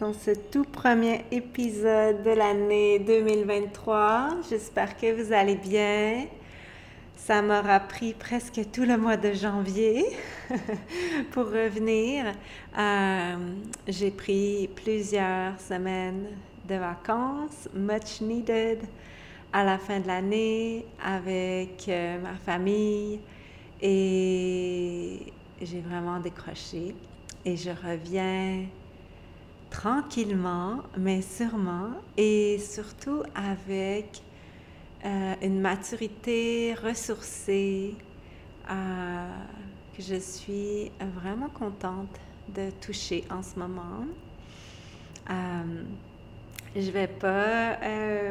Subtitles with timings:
[0.00, 4.40] dans ce tout premier épisode de l'année 2023.
[4.48, 6.26] J'espère que vous allez bien.
[7.16, 10.04] Ça m'aura pris presque tout le mois de janvier
[11.32, 12.26] pour revenir.
[12.78, 13.36] Euh,
[13.86, 16.26] j'ai pris plusieurs semaines
[16.68, 18.80] de vacances, much needed,
[19.52, 23.20] à la fin de l'année avec euh, ma famille
[23.80, 25.20] et
[25.62, 26.94] j'ai vraiment décroché
[27.44, 28.64] et je reviens
[29.74, 34.22] tranquillement, mais sûrement, et surtout avec
[35.04, 37.96] euh, une maturité ressourcée
[38.70, 39.28] euh,
[39.96, 42.20] que je suis vraiment contente
[42.54, 44.06] de toucher en ce moment.
[45.28, 45.82] Euh,
[46.76, 47.76] je ne vais pas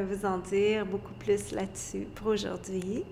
[0.09, 3.03] vous en dire beaucoup plus là-dessus pour aujourd'hui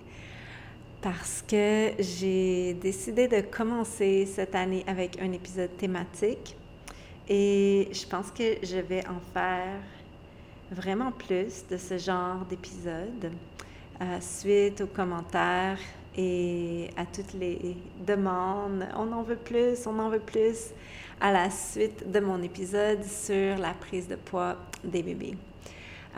[1.02, 6.56] parce que j'ai décidé de commencer cette année avec un épisode thématique
[7.28, 9.80] et je pense que je vais en faire
[10.70, 13.30] vraiment plus de ce genre d'épisode
[14.00, 15.78] euh, suite aux commentaires
[16.16, 18.86] et à toutes les demandes.
[18.96, 20.70] On en veut plus, on en veut plus
[21.20, 25.36] à la suite de mon épisode sur la prise de poids des bébés.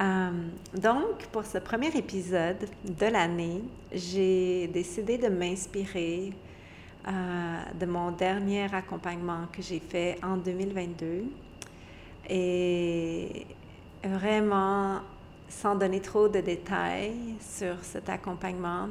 [0.01, 0.31] Euh,
[0.75, 6.33] donc, pour ce premier épisode de l'année, j'ai décidé de m'inspirer
[7.07, 11.25] de mon dernier accompagnement que j'ai fait en 2022.
[12.31, 13.47] Et
[14.03, 15.01] vraiment,
[15.49, 18.89] sans donner trop de détails sur cet accompagnement,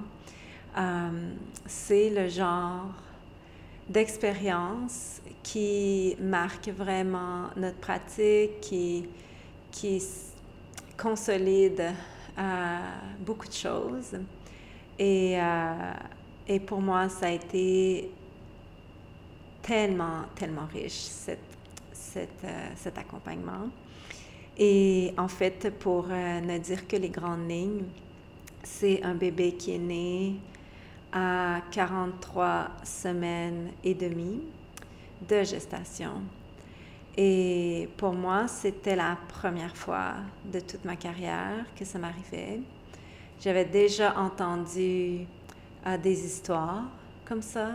[0.77, 1.33] euh,
[1.65, 2.89] c'est le genre
[3.87, 9.07] d'expérience qui marque vraiment notre pratique, qui,
[9.71, 10.01] qui
[10.97, 11.91] consolide
[12.37, 12.77] euh,
[13.19, 14.17] beaucoup de choses.
[14.97, 15.93] Et, euh,
[16.47, 18.11] et, pour moi, ça a été
[19.61, 21.39] tellement, tellement riche, cette,
[21.91, 23.69] cette, euh, cet accompagnement.
[24.57, 27.85] Et en fait, pour ne dire que les grandes lignes,
[28.61, 30.35] c'est un bébé qui est né
[31.11, 34.41] à 43 semaines et demie
[35.27, 36.21] de gestation.
[37.15, 40.15] Et pour moi, c'était la première fois
[40.51, 42.61] de toute ma carrière que ça m'arrivait.
[43.39, 45.27] J'avais déjà entendu
[45.85, 46.85] euh, des histoires
[47.25, 47.71] comme ça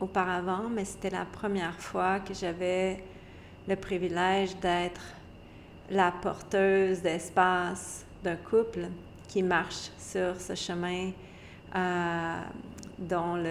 [0.00, 3.02] auparavant, mais c'était la première fois que j'avais
[3.68, 5.00] le privilège d'être
[5.90, 8.88] la porteuse d'espace d'un couple
[9.28, 11.10] qui marche sur ce chemin
[11.74, 12.40] euh,
[12.98, 13.42] dont,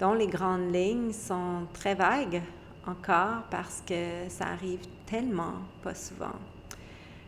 [0.00, 2.42] dont les grandes lignes sont très vagues
[2.86, 6.36] encore parce que ça arrive tellement pas souvent.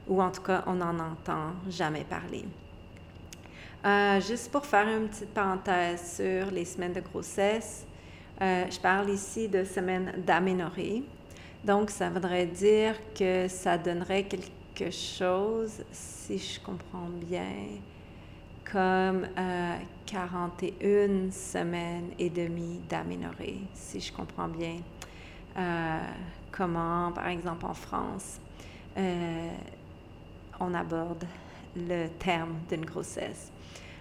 [0.08, 2.44] Ou en tout cas, on n'en entend jamais parler.
[3.82, 7.86] Euh, juste pour faire une petite parenthèse sur les semaines de grossesse,
[8.42, 11.02] euh, je parle ici de semaines d'aménorrhée.
[11.64, 17.68] Donc, ça voudrait dire que ça donnerait quelque chose, si je comprends bien,
[18.70, 19.26] comme
[20.04, 24.76] 41 euh, semaines et demie d'aménorrhée, si je comprends bien.
[25.56, 26.00] Euh,
[26.52, 28.40] comment, par exemple, en France,
[30.60, 31.24] on aborde
[31.76, 33.50] le terme d'une grossesse.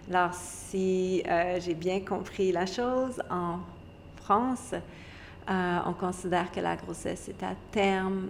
[0.09, 3.59] Alors, si euh, j'ai bien compris la chose, en
[4.15, 4.73] France,
[5.47, 8.29] on considère que la grossesse est à terme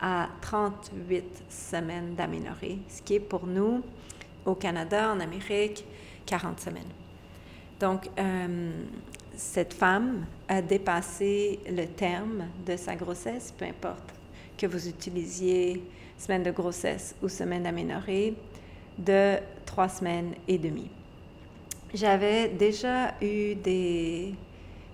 [0.00, 3.82] à 38 semaines d'aménorrhée, ce qui est pour nous,
[4.44, 5.84] au Canada, en Amérique,
[6.26, 6.82] 40 semaines.
[7.80, 8.08] Donc,
[9.36, 14.14] cette femme a dépassé le terme de sa grossesse, peu importe
[14.56, 15.82] que vous utilisiez
[16.16, 18.36] semaine de grossesse ou semaine d'aménorrhée,
[18.98, 19.36] de
[19.66, 20.90] trois semaines et demie.
[21.94, 24.34] J'avais déjà eu des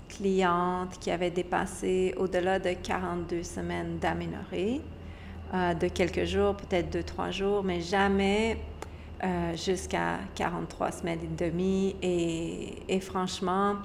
[0.09, 4.81] clientes qui avaient dépassé au-delà de 42 semaines d'aménorrhée,
[5.55, 8.59] euh, de quelques jours, peut-être deux, trois jours, mais jamais
[9.23, 11.95] euh, jusqu'à 43 semaines et demie.
[12.03, 13.77] et franchement,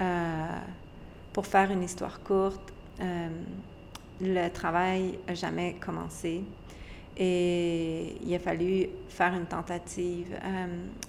[0.00, 0.46] euh,
[1.32, 3.28] pour faire une histoire courte, euh,
[4.20, 6.42] le travail n'a jamais commencé
[7.16, 10.66] et il a fallu faire une tentative euh,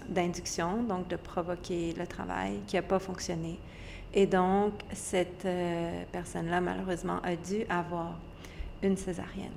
[0.07, 3.59] d'induction, donc de provoquer le travail qui n'a pas fonctionné.
[4.13, 5.45] Et donc, cette
[6.11, 8.17] personne-là, malheureusement, a dû avoir
[8.81, 9.51] une césarienne.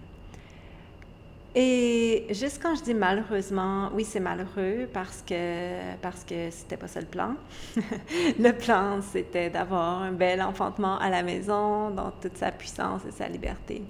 [1.54, 6.86] Et juste quand je dis malheureusement, oui, c'est malheureux parce que parce que c'était pas
[6.86, 7.34] ça le plan.
[7.76, 13.10] le plan, c'était d'avoir un bel enfantement à la maison dans toute sa puissance et
[13.10, 13.82] sa liberté.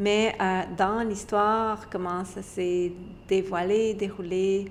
[0.00, 2.90] Mais euh, dans l'histoire, comment ça s'est
[3.28, 4.64] dévoilé, déroulé,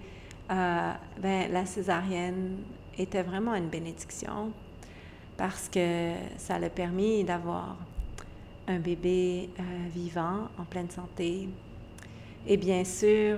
[0.50, 0.92] euh,
[1.22, 2.58] ben, la césarienne
[2.98, 4.52] était vraiment une bénédiction
[5.38, 7.78] parce que ça l'a permis d'avoir
[8.68, 11.48] un bébé euh, vivant, en pleine santé,
[12.48, 13.38] et bien sûr,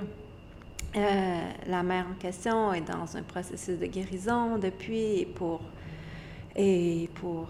[0.94, 5.62] la mère en question est dans un processus de guérison depuis pour,
[6.56, 7.50] et pour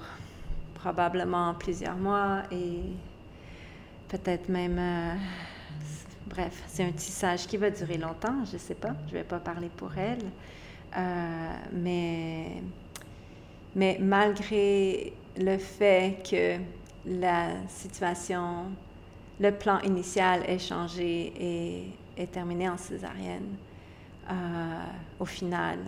[0.75, 2.81] probablement plusieurs mois et
[4.11, 5.13] peut-être même, euh,
[6.27, 9.23] bref, c'est un tissage qui va durer longtemps, je ne sais pas, je ne vais
[9.23, 10.25] pas parler pour elle,
[10.97, 12.61] euh, mais,
[13.73, 16.57] mais malgré le fait que
[17.05, 18.65] la situation
[19.39, 23.55] le plan initial est changé et est terminé en césarienne.
[24.29, 24.33] Euh,
[25.19, 25.79] au final,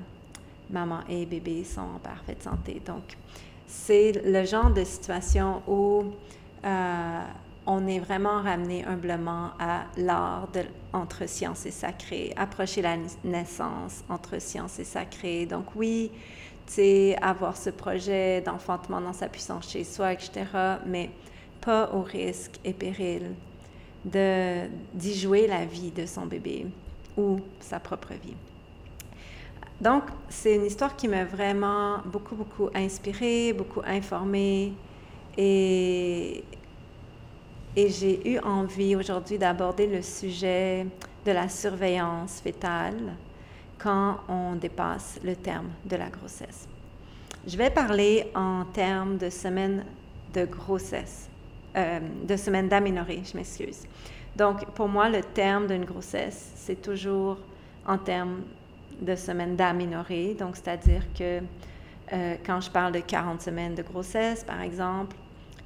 [0.72, 2.82] maman et bébé sont en parfaite santé.
[2.84, 3.16] Donc,
[3.68, 6.06] c'est le genre de situation où
[7.66, 10.50] on est vraiment ramené humblement à l'art
[10.92, 15.46] entre science et sacré, approcher la naissance entre science et sacré.
[15.46, 16.12] Donc oui,
[16.68, 20.46] tu sais, avoir ce projet d'enfantement dans sa puissance chez soi, etc.,
[20.86, 21.10] mais
[21.62, 23.32] pas au risque et péril
[24.06, 26.68] d'y jouer la vie de son bébé
[27.18, 28.36] ou sa propre vie.
[29.80, 34.74] Donc, c'est une histoire qui m'a vraiment beaucoup, beaucoup inspirée, beaucoup informée
[35.38, 36.44] et,
[37.76, 40.86] et j'ai eu envie aujourd'hui d'aborder le sujet
[41.26, 43.16] de la surveillance fétale
[43.78, 46.68] quand on dépasse le terme de la grossesse.
[47.46, 49.84] Je vais parler en termes de semaine
[50.34, 51.30] de grossesse
[51.76, 53.84] euh, de semaine d'aménorrhée, je m'excuse.
[54.36, 57.38] Donc, pour moi, le terme d'une grossesse, c'est toujours
[57.88, 58.42] en termes
[59.02, 60.36] de semaine d'aménorrhée.
[60.36, 61.40] Donc, c'est-à-dire que
[62.14, 65.16] euh, quand je parle de 40 semaines de grossesse, par exemple,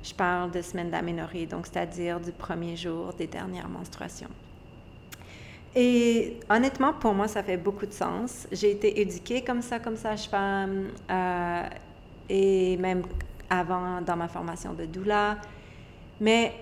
[0.08, 4.30] je parle de semaine d'aménorrhée, donc c'est-à-dire du premier jour des dernières menstruations.
[5.76, 8.48] Et honnêtement, pour moi, ça fait beaucoup de sens.
[8.52, 11.64] J'ai été éduquée comme ça, comme sage-femme, euh,
[12.30, 13.04] et même
[13.50, 15.38] avant, dans ma formation de doula,
[16.20, 16.54] mais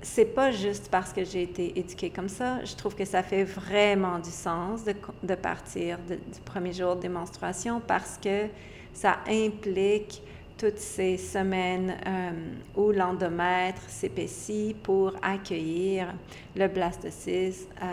[0.00, 2.64] c'est pas juste parce que j'ai été éduquée comme ça.
[2.64, 7.08] Je trouve que ça fait vraiment du sens de, de partir du premier jour des
[7.08, 8.46] menstruations parce que
[8.92, 10.22] ça implique
[10.62, 12.30] toutes ces semaines euh,
[12.76, 16.14] où l'endomètre s'épaissit pour accueillir
[16.54, 17.86] le blastocyste euh,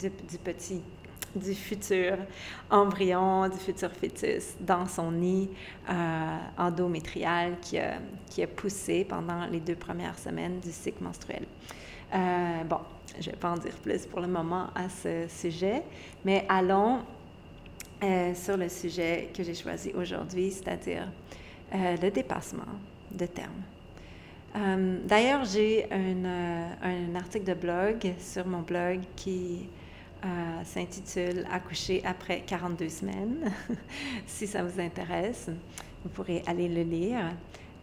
[0.00, 0.82] du, petit
[1.36, 2.16] du futur
[2.68, 5.48] embryon, du futur fœtus dans son nid
[5.88, 11.46] euh, endométrial qui a, qui a, poussé pendant les deux premières semaines du cycle menstruel.
[12.68, 12.80] Bon,
[13.20, 15.84] je ne vais pas en dire plus pour le moment à ce sujet,
[16.24, 16.98] mais allons
[18.02, 21.08] euh, sur le sujet que j'ai choisi aujourd'hui, c'est-à-dire
[21.74, 22.64] le dépassement
[23.10, 23.62] de terme.
[25.06, 29.66] D'ailleurs, j'ai un, article de blog sur mon blog qui
[30.24, 30.28] euh,
[30.64, 33.52] s'intitule Accoucher après 42 semaines.
[34.26, 35.50] si ça vous intéresse,
[36.04, 37.32] vous pourrez aller le lire.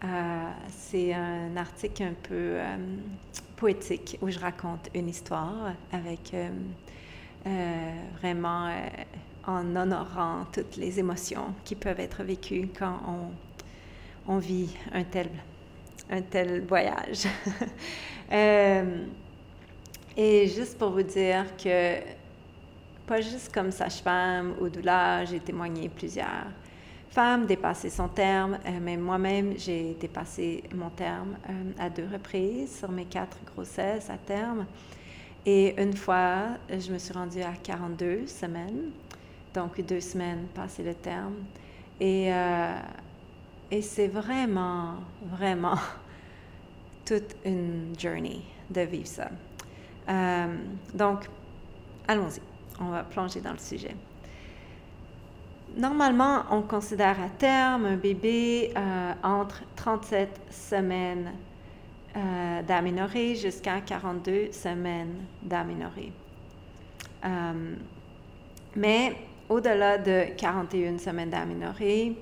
[0.06, 2.78] Euh, c'est un article un peu euh,
[3.58, 6.34] poétique où je raconte une histoire avec
[8.22, 8.70] vraiment
[9.50, 15.30] en honorant toutes les émotions qui peuvent être vécues quand on, on vit un tel,
[16.10, 17.26] un tel voyage.
[20.18, 21.96] et juste pour vous dire que
[23.08, 26.46] pas juste comme sage-femme ou doula, j'ai témoigné plusieurs
[27.10, 32.78] femmes dépasser son terme, euh, mais moi-même, j'ai dépassé mon terme euh, à deux reprises
[32.78, 34.66] sur mes quatre grossesses à terme.
[35.46, 38.92] Et une fois, je me suis rendue à 42 semaines,
[39.54, 41.36] donc deux semaines passé le terme.
[42.00, 42.76] Et, euh,
[43.72, 45.78] et c'est vraiment, vraiment
[47.06, 49.30] toute une journey de vivre ça.
[50.94, 51.28] donc,
[52.08, 52.42] allons-y
[52.82, 53.96] on va plonger dans le sujet.
[55.76, 61.32] Normalement, on considère à terme un bébé euh, entre 37 semaines
[62.16, 66.12] euh, d'aménorrhée jusqu'à 42 semaines d'aménorrhée.
[67.24, 67.76] Euh,
[68.76, 69.16] mais
[69.50, 72.16] au-delà de 41 semaines d'aménorrhée,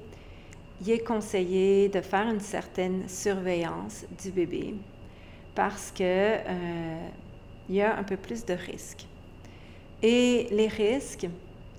[0.82, 4.76] il est conseillé de faire une certaine surveillance du bébé
[5.54, 7.08] parce qu'il euh,
[7.70, 9.06] y a un peu plus de risques.
[10.02, 11.28] Et les risques,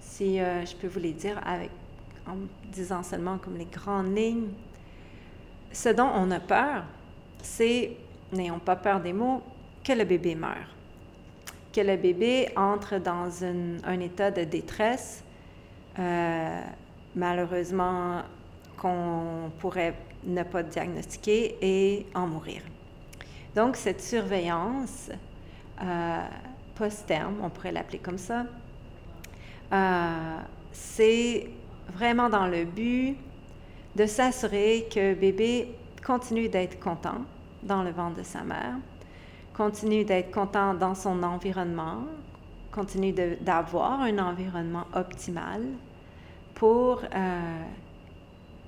[0.00, 1.70] si euh, je peux vous les dire avec,
[2.26, 2.36] en
[2.72, 4.48] disant seulement comme les grandes lignes,
[5.72, 6.84] ce dont on a peur,
[7.40, 7.92] c'est,
[8.32, 9.42] n'ayons pas peur des mots,
[9.84, 10.68] que le bébé meurt.
[11.78, 15.22] lorsque le bébé entre dans un état de détresse,
[15.98, 16.60] euh,
[17.16, 18.22] malheureusement
[18.76, 22.62] qu'on pourrait ne pas diagnostiquer et en mourir.
[23.54, 25.10] Donc, cette surveillance
[25.82, 26.26] euh,
[26.74, 28.44] post-terme, on pourrait l'appeler comme ça,
[29.72, 30.38] euh,
[30.72, 31.50] c'est
[31.92, 33.16] vraiment dans le but
[33.96, 35.74] de s'assurer que bébé
[36.06, 37.22] continue d'être content
[37.62, 38.76] dans le ventre de sa mère,
[39.54, 42.04] continue d'être content dans son environnement,
[42.70, 45.62] continue d'avoir un environnement optimal
[46.58, 47.62] pour euh,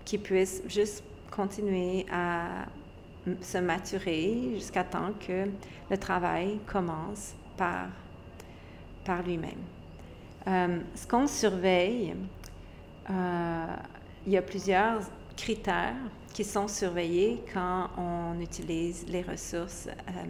[0.04, 2.66] qu'il puisse juste continuer à
[3.42, 5.46] se maturer jusqu'à temps que
[5.90, 7.88] le travail commence par,
[9.04, 9.60] par lui-même.
[10.46, 12.14] Euh, ce qu'on surveille,
[13.10, 13.66] euh,
[14.26, 15.00] il y a plusieurs
[15.36, 15.96] critères
[16.32, 20.24] qui sont surveillés quand on utilise les ressources euh,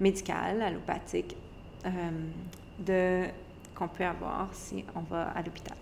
[0.00, 1.36] médicales, allopathiques,
[3.74, 5.76] qu'on peut avoir si on va à l'hôpital.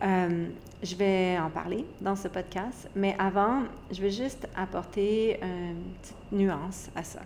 [0.00, 6.32] Je vais en parler dans ce podcast, mais avant, je vais juste apporter une petite
[6.32, 7.20] nuance à ça.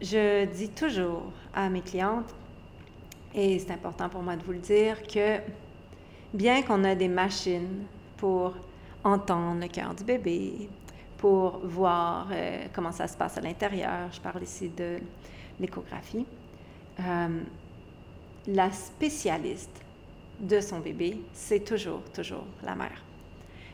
[0.00, 2.34] Je dis toujours à mes clientes
[3.34, 5.38] et c'est important pour moi de vous le dire que
[6.34, 7.84] bien qu'on a des machines
[8.16, 8.54] pour
[9.04, 10.68] entendre le cœur du bébé,
[11.16, 14.98] pour voir euh, comment ça se passe à l'intérieur, je parle ici de
[15.58, 16.26] l'échographie,
[17.00, 17.40] euh,
[18.48, 19.82] la spécialiste
[20.40, 23.02] de son bébé, c'est toujours, toujours la mère.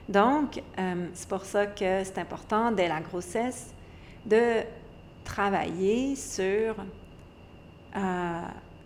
[0.09, 3.73] Donc, euh, c'est pour ça que c'est important dès la grossesse
[4.25, 4.63] de
[5.25, 6.75] travailler sur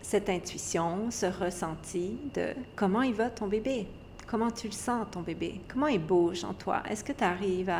[0.01, 3.87] cette intuition, ce ressenti de comment il va ton bébé,
[4.25, 6.81] comment tu le sens ton bébé, comment il bouge en toi?
[6.89, 7.71] Est-ce que tu arrives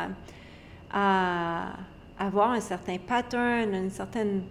[0.92, 1.72] à,
[2.18, 4.42] avoir un certain pattern, une certaine...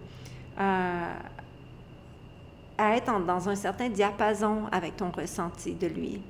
[0.58, 1.14] Euh,
[2.78, 6.22] à être dans un certain diapason avec ton ressenti de lui.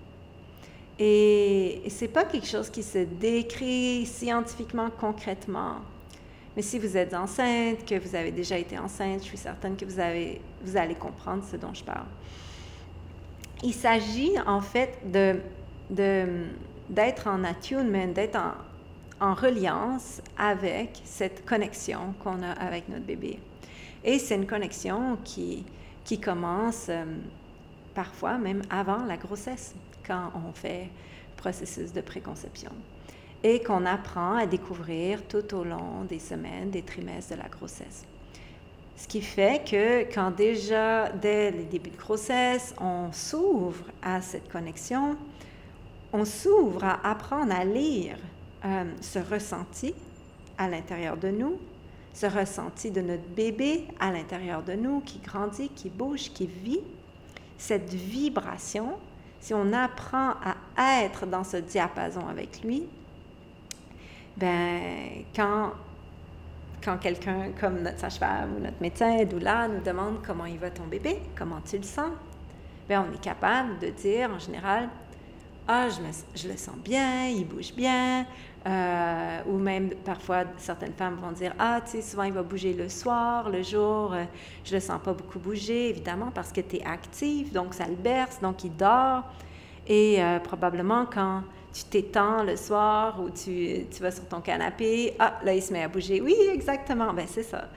[0.98, 5.76] Et, et c'est pas quelque chose qui se décrit scientifiquement, concrètement.
[6.56, 9.84] Mais si vous êtes enceinte, que vous avez déjà été enceinte, je suis certaine que
[9.84, 12.06] vous, avez, vous allez comprendre ce dont je parle.
[13.62, 15.36] Il s'agit en fait de,
[16.88, 18.54] d'être en attunement, d'être en,
[19.20, 23.38] en reliance avec cette connexion qu'on a avec notre bébé.
[24.02, 25.64] Et c'est une connexion qui,
[26.08, 27.04] qui commence euh,
[27.94, 29.74] parfois même avant la grossesse,
[30.06, 30.88] quand on fait
[31.36, 32.70] processus de préconception
[33.42, 38.06] et qu'on apprend à découvrir tout au long des semaines, des trimestres de la grossesse.
[38.96, 44.50] Ce qui fait que quand déjà, dès les débuts de grossesse, on s'ouvre à cette
[44.50, 45.14] connexion,
[46.14, 48.16] on s'ouvre à apprendre à lire
[48.64, 49.94] euh, ce ressenti
[50.56, 51.58] à l'intérieur de nous,
[52.18, 56.80] ce ressenti de notre bébé à l'intérieur de nous qui grandit, qui bouge, qui vit,
[57.56, 58.94] cette vibration,
[59.38, 60.32] si on apprend
[60.76, 62.88] à être dans ce diapason avec lui,
[64.36, 65.72] ben, quand,
[66.82, 70.86] quand quelqu'un comme notre sage-femme ou notre médecin doula nous demande comment il va ton
[70.86, 72.10] bébé, comment tu le sens,
[72.88, 74.88] ben, on est capable de dire en général
[75.68, 76.00] Ah, je,
[76.40, 78.26] je le sens bien, il bouge bien.
[78.66, 82.74] Euh, ou même parfois, certaines femmes vont dire Ah, tu sais, souvent il va bouger
[82.74, 84.24] le soir, le jour, euh,
[84.64, 87.94] je le sens pas beaucoup bouger, évidemment, parce que tu es active, donc ça le
[87.94, 89.22] berce, donc il dort.
[89.86, 95.14] Et euh, probablement quand tu t'étends le soir ou tu, tu, vas sur ton canapé,
[95.18, 96.20] ah, là, il se met à bouger.
[96.20, 97.68] Oui, exactement, ben c'est ça.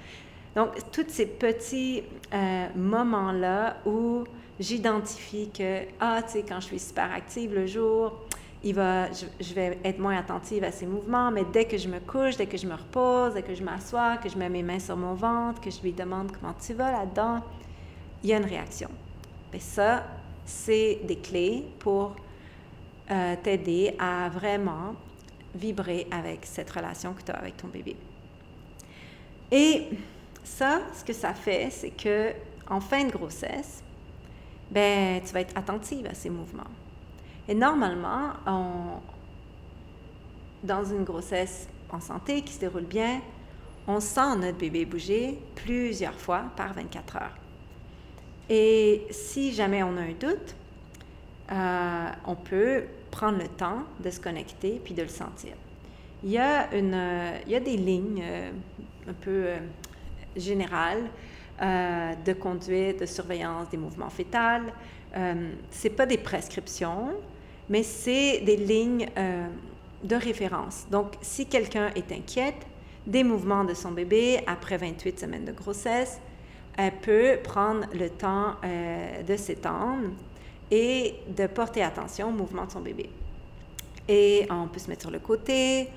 [0.56, 4.24] Donc, tous ces petits euh, moments-là où
[4.60, 8.20] j'identifie que, ah, tu sais, quand je suis super active le jour,
[8.64, 12.00] il va, je, vais être moins attentive à ses mouvements, mais dès que je me
[12.00, 14.80] couche, dès que je me repose, dès que je m'assois, que je mets mes mains
[14.80, 17.42] sur mon ventre, que je lui demande comment tu vas là-dedans,
[18.24, 18.90] il y a une réaction.
[19.52, 20.04] Et ça,
[20.46, 22.16] c'est des clés pour
[23.10, 24.96] euh, t'aider à vraiment
[25.56, 27.96] vibrer avec cette relation que tu as avec ton bébé.
[29.52, 29.88] Et
[30.44, 32.32] ça, ce que ça fait, c'est que
[32.70, 33.84] en fin de grossesse,
[34.70, 36.70] ben, tu vas être attentive à ces mouvements.
[37.52, 38.30] Et normalement,
[40.64, 43.20] dans une grossesse en santé qui se déroule bien,
[43.88, 47.36] on sent notre bébé bouger plusieurs fois par 24 heures.
[48.50, 50.56] Et si jamais on a un doute,
[51.52, 55.56] euh, on peut prendre le temps de se connecter puis de le sentir.
[56.24, 56.98] Il y a, une,
[57.46, 58.52] il y a des lignes euh,
[59.10, 59.58] un peu euh,
[60.38, 61.04] générales
[61.60, 64.74] de conduite, de surveillance des mouvements fétals.
[65.14, 67.10] Ce n'est pas des prescriptions,
[67.72, 69.08] mais c'est des lignes
[70.04, 70.86] de référence.
[70.92, 72.68] Donc, si quelqu'un est inquiète
[73.06, 76.20] des mouvements de son bébé après 28 semaines de grossesse,
[76.78, 80.10] elle peut prendre le temps euh, de s'étendre
[80.70, 83.10] et de porter attention au mouvement de son bébé.
[84.08, 85.90] Et on peut se mettre sur le côté.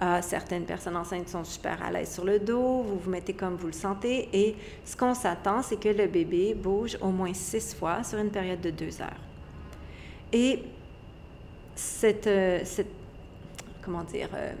[0.00, 2.82] Euh, certaines personnes enceintes sont super à l'aise sur le dos.
[2.82, 4.28] Vous vous mettez comme vous le sentez.
[4.32, 8.30] Et ce qu'on s'attend, c'est que le bébé bouge au moins six fois sur une
[8.30, 9.20] période de deux heures.
[10.32, 10.60] Et
[11.74, 12.90] cette, euh, cette
[13.82, 14.52] comment dire, euh,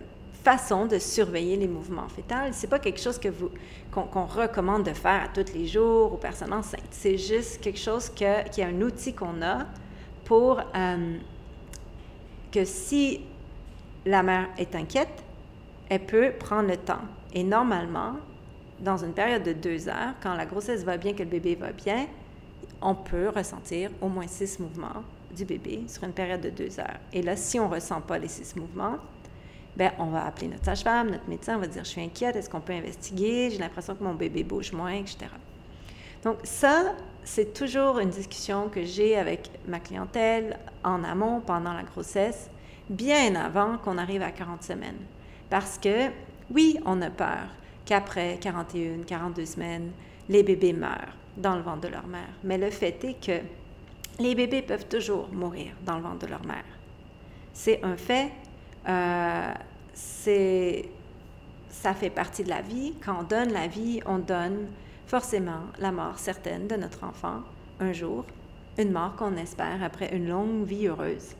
[0.42, 3.50] façon de surveiller les mouvements fétals, c'est pas quelque chose que vous
[3.92, 6.80] qu'on recommande de faire à tous les jours aux personnes enceintes.
[6.90, 9.66] C'est juste quelque chose qui est un outil qu'on a
[10.24, 10.62] pour
[12.50, 13.20] que si
[14.06, 15.22] la mère est inquiète,
[15.90, 17.02] elle peut prendre le temps.
[17.34, 18.14] Et normalement,
[18.80, 21.72] dans une période de deux heures, quand la grossesse va bien, que le bébé va
[21.72, 22.06] bien,
[22.80, 25.02] on peut ressentir au moins six mouvements
[25.34, 26.98] du bébé sur une période de deux heures.
[27.12, 28.98] Et là, si on ne ressent pas les six mouvements,
[29.76, 32.50] ben, on va appeler notre sage-femme, notre médecin, on va dire, je suis inquiète, est-ce
[32.50, 35.26] qu'on peut investiguer, j'ai l'impression que mon bébé bouge moins, etc.
[36.22, 41.82] Donc ça, c'est toujours une discussion que j'ai avec ma clientèle en amont, pendant la
[41.82, 42.50] grossesse,
[42.90, 45.00] bien avant qu'on arrive à 40 semaines.
[45.48, 46.10] Parce que,
[46.50, 47.48] oui, on a peur
[47.84, 49.90] qu'après 41, 42 semaines,
[50.28, 52.28] les bébés meurent dans le ventre de leur mère.
[52.44, 53.40] Mais le fait est que
[54.18, 56.64] les bébés peuvent toujours mourir dans le ventre de leur mère.
[57.52, 58.30] C'est un fait.
[58.88, 59.52] Euh,
[59.94, 60.88] c'est,
[61.68, 62.94] ça fait partie de la vie.
[63.04, 64.68] Quand on donne la vie, on donne
[65.06, 67.42] forcément la mort certaine de notre enfant
[67.80, 68.24] un jour,
[68.78, 71.34] une mort qu'on espère après une longue vie heureuse.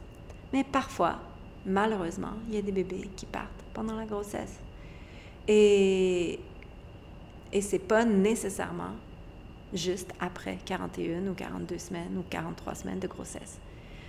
[0.52, 1.19] Mais parfois,
[1.64, 4.59] malheureusement, il y a des bébés qui partent pendant la grossesse.
[5.49, 6.38] Et,
[7.52, 8.93] et c'est pas nécessairement
[9.73, 13.59] juste après 41 ou 42 semaines ou 43 semaines de grossesse.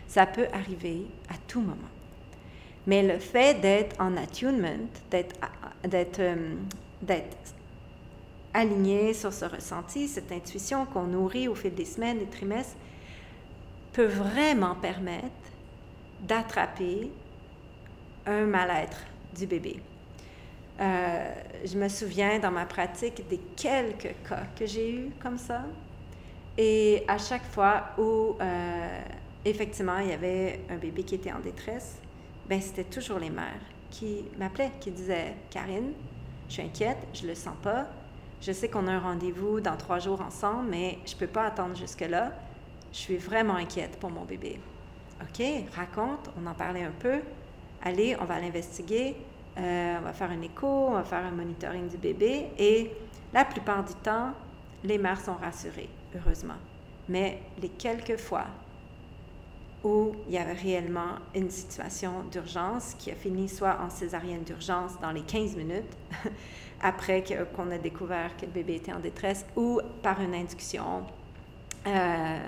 [0.07, 1.89] Ça peut arriver à tout moment.
[2.85, 6.55] Mais le fait d'être en attunement, euh,
[7.01, 7.53] d'être
[8.53, 12.75] aligné sur ce ressenti, cette intuition qu'on nourrit au fil des semaines, des trimestres,
[13.93, 15.27] peut vraiment permettre
[16.21, 17.09] d'attraper
[18.25, 18.99] un mal-être
[19.35, 19.79] du bébé.
[20.83, 25.61] Euh, je me souviens dans ma pratique des quelques cas que j'ai eus comme ça.
[26.57, 29.01] Et à chaque fois où, euh,
[29.45, 31.99] effectivement, il y avait un bébé qui était en détresse,
[32.49, 35.93] ben, c'était toujours les mères qui m'appelaient, qui disaient Karine,
[36.49, 37.87] je suis inquiète, je le sens pas.
[38.41, 41.77] Je sais qu'on a un rendez-vous dans trois jours ensemble, mais je peux pas attendre
[41.77, 42.33] jusque-là.
[42.91, 44.59] Je suis vraiment inquiète pour mon bébé.
[45.21, 45.43] OK,
[45.73, 47.21] raconte, on en parlait un peu.
[47.81, 49.15] Allez, on va l'investiguer.
[49.57, 52.47] Euh, on va faire un écho, on va faire un monitoring du bébé.
[52.57, 52.91] Et
[53.33, 54.31] la plupart du temps,
[54.83, 56.57] les mères sont rassurées, heureusement.
[57.07, 58.45] Mais les quelques fois
[59.83, 64.97] où il y avait réellement une situation d'urgence qui a fini soit en césarienne d'urgence
[65.01, 65.97] dans les 15 minutes,
[66.81, 71.03] après qu'on a découvert que le bébé était en détresse, ou par une induction
[71.85, 72.39] euh,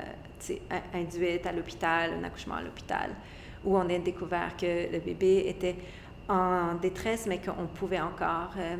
[0.93, 3.11] induite à l'hôpital, un accouchement à l'hôpital,
[3.65, 5.75] où on a découvert que le bébé était
[6.27, 8.75] en détresse, mais qu'on pouvait encore euh,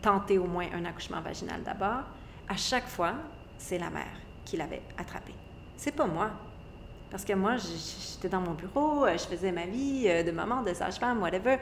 [0.00, 2.02] tenter au moins un accouchement vaginal d'abord,
[2.48, 3.14] à chaque fois,
[3.56, 5.32] c'est la mère qui l'avait attrapé.
[5.76, 6.30] C'est pas moi.
[7.10, 10.62] Parce que moi, j'étais dans mon bureau, euh, je faisais ma vie euh, de maman,
[10.62, 11.58] de sage-femme, whatever.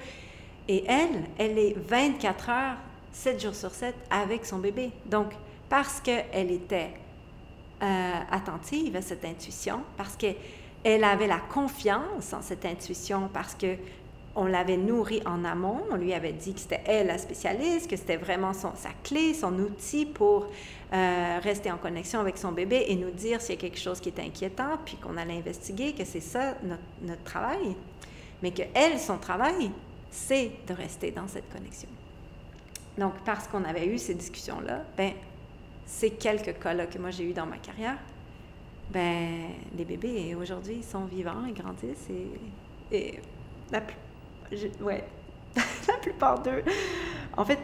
[0.69, 2.77] Et elle, elle est 24 heures,
[3.13, 4.91] 7 jours sur 7 avec son bébé.
[5.07, 5.33] Donc,
[5.69, 6.95] parce qu'elle était
[8.31, 13.75] attentive à cette intuition, parce qu'elle avait la confiance en cette intuition, parce que
[14.37, 17.97] on l'avait nourri en amont, on lui avait dit que c'était elle la spécialiste, que
[17.97, 20.47] c'était vraiment sa clé, son outil pour
[20.93, 24.01] euh, rester en connexion avec son bébé et nous dire s'il y a quelque chose
[24.01, 27.75] qui est inquiétant, puis qu'on allait investiguer, que c'est ça notre, notre, travail.
[28.43, 29.71] Mais que elle, son travail,
[30.11, 31.89] c'est de rester dans cette connexion.
[32.99, 35.13] Donc, parce qu'on avait eu ces discussions-là, ben,
[35.87, 37.99] ces quelques cas-là que moi j'ai eu dans ma carrière,
[38.91, 43.21] ben, les bébés aujourd'hui sont vivants, ils grandissent et, et
[43.71, 44.10] la plupart
[44.81, 45.05] ouais,
[45.89, 46.63] la plupart d'eux.
[47.37, 47.61] En fait,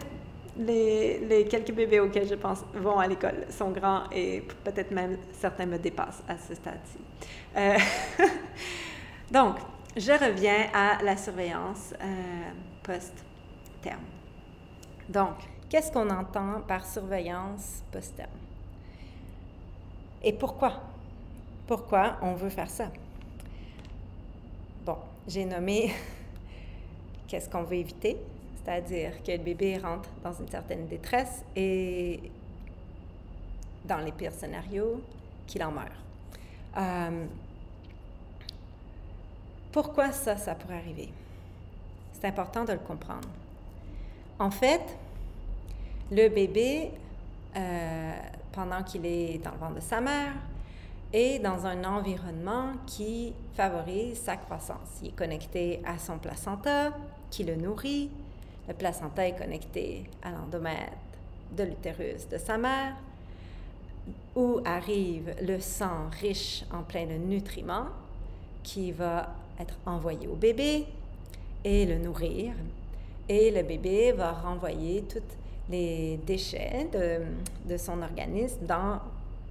[0.57, 5.17] les, les, quelques bébés auxquels je pense vont à l'école sont grands et peut-être même
[5.33, 6.97] certains me dépassent à ce stade-ci.
[7.55, 7.77] Euh,
[9.31, 9.57] donc,
[9.95, 12.51] je reviens à la surveillance euh,
[12.83, 14.03] post-terme.
[15.09, 15.35] Donc,
[15.69, 18.29] qu'est-ce qu'on entend par surveillance post-terme?
[20.23, 20.81] Et pourquoi?
[21.67, 22.91] Pourquoi on veut faire ça?
[24.85, 24.97] Bon,
[25.27, 25.93] j'ai nommé
[27.27, 28.17] qu'est-ce qu'on veut éviter,
[28.63, 32.19] c'est-à-dire que le bébé rentre dans une certaine détresse et,
[33.85, 35.01] dans les pires scénarios,
[35.45, 35.91] qu'il en meurt.
[36.77, 37.25] Euh,
[39.71, 41.09] pourquoi ça, ça pourrait arriver?
[42.13, 43.29] C'est important de le comprendre.
[44.39, 44.81] En fait,
[46.11, 46.91] le bébé,
[47.55, 48.15] euh,
[48.51, 50.33] pendant qu'il est dans le ventre de sa mère
[51.13, 54.99] et dans un environnement qui favorise sa croissance.
[55.01, 56.91] Il est connecté à son placenta
[57.29, 58.09] qui le nourrit.
[58.67, 60.91] Le placenta est connecté à l'endomètre
[61.55, 62.95] de l'utérus de sa mère,
[64.35, 67.87] où arrive le sang riche en plein de nutriments
[68.63, 70.85] qui va être envoyé au bébé
[71.63, 72.53] et le nourrir.
[73.29, 75.37] Et le bébé va renvoyer tous
[75.69, 78.99] les déchets de, de son organisme dans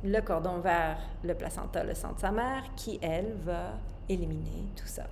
[0.05, 3.73] le cordon vers le placenta, le sang de sa mère, qui, elle, va
[4.09, 5.05] éliminer tout ça.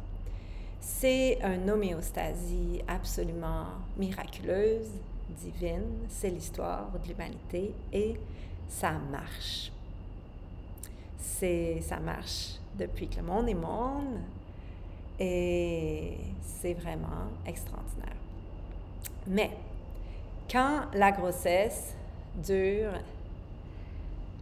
[0.87, 4.91] C'est une homéostasie absolument miraculeuse,
[5.31, 6.07] divine.
[6.11, 8.21] C'est l'histoire de l'humanité et
[8.69, 9.73] ça marche.
[11.19, 14.21] C'est, ça marche depuis que le monde est monde
[15.19, 18.17] et c'est vraiment extraordinaire.
[19.27, 19.53] Mais
[20.51, 21.95] quand la grossesse
[22.37, 22.93] dure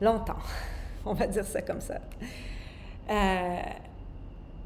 [0.01, 0.43] longtemps,
[1.07, 2.01] on va dire ça comme ça,
[3.09, 3.61] euh,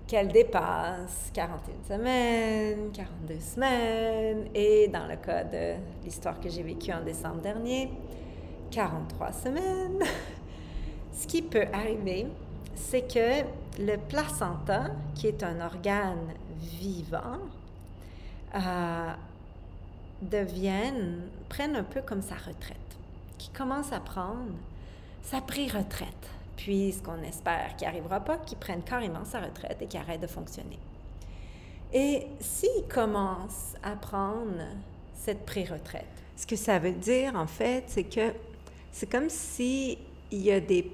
[0.06, 6.92] qu'elle dépasse 41 semaines, 42 semaines, et dans le cas de l'histoire que j'ai vécue
[6.92, 7.90] en décembre dernier,
[8.70, 10.02] 43 semaines.
[11.12, 12.26] Ce qui peut arriver,
[12.74, 13.42] c'est que
[13.80, 17.38] le placenta, qui est un organe vivant,
[18.54, 19.12] euh,
[20.22, 22.76] devienne, prenne un peu comme sa retraite,
[23.38, 24.52] qui commence à prendre
[25.22, 29.86] sa pré-retraite puis ce qu'on espère qu'il arrivera pas, qu'il prenne carrément sa retraite et
[29.86, 30.78] qu'il arrête de fonctionner.
[31.92, 34.62] Et s'il commence à prendre
[35.14, 36.04] cette pré-retraite,
[36.36, 38.32] ce que ça veut dire en fait, c'est que
[38.92, 39.98] c'est comme s'il
[40.32, 40.90] y a des,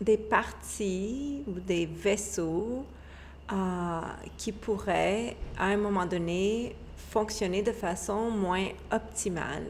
[0.00, 2.84] des parties ou des vaisseaux
[3.52, 4.00] euh,
[4.36, 9.66] qui pourraient à un moment donné fonctionner de façon moins optimale.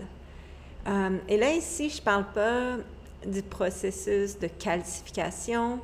[0.86, 2.76] Euh, et là, ici, je ne parle pas
[3.26, 5.80] du processus de calcification,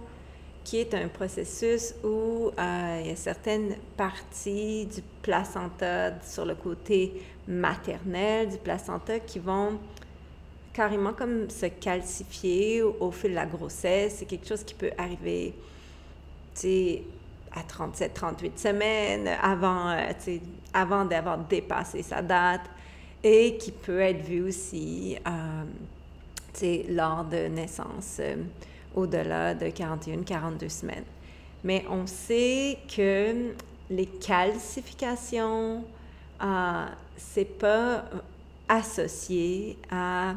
[0.64, 6.54] qui est un processus où euh, il y a certaines parties du placenta sur le
[6.54, 9.78] côté maternel du placenta qui vont
[10.72, 14.16] carrément comme se calcifier au, fil de la grossesse.
[14.18, 15.54] C'est quelque chose qui peut arriver
[17.52, 20.12] à 37, 38 semaines avant, euh,
[20.74, 22.62] avant d'avoir dépassé sa date
[23.22, 25.64] et qui peut être vu aussi euh,
[26.88, 28.36] lors de naissance, euh,
[28.94, 31.04] au-delà de 41-42 semaines.
[31.64, 33.52] Mais on sait que
[33.90, 35.84] les calcifications,
[36.42, 38.04] euh, c'est pas
[38.68, 40.34] associé à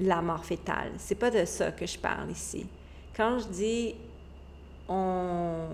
[0.00, 0.92] la mort fétale.
[0.98, 2.66] C'est pas de ça que je parle ici.
[3.16, 3.94] Quand je dis
[4.88, 5.66] on,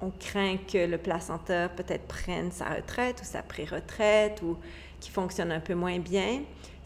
[0.00, 4.56] on craint que le placenta peut-être prenne sa retraite ou sa pré-retraite ou
[4.98, 6.42] qui fonctionne un peu moins bien,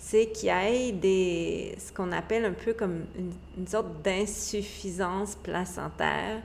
[0.06, 6.42] c'est qu'il y ait des, ce qu'on appelle un peu comme une, sorte d'insuffisance placentaire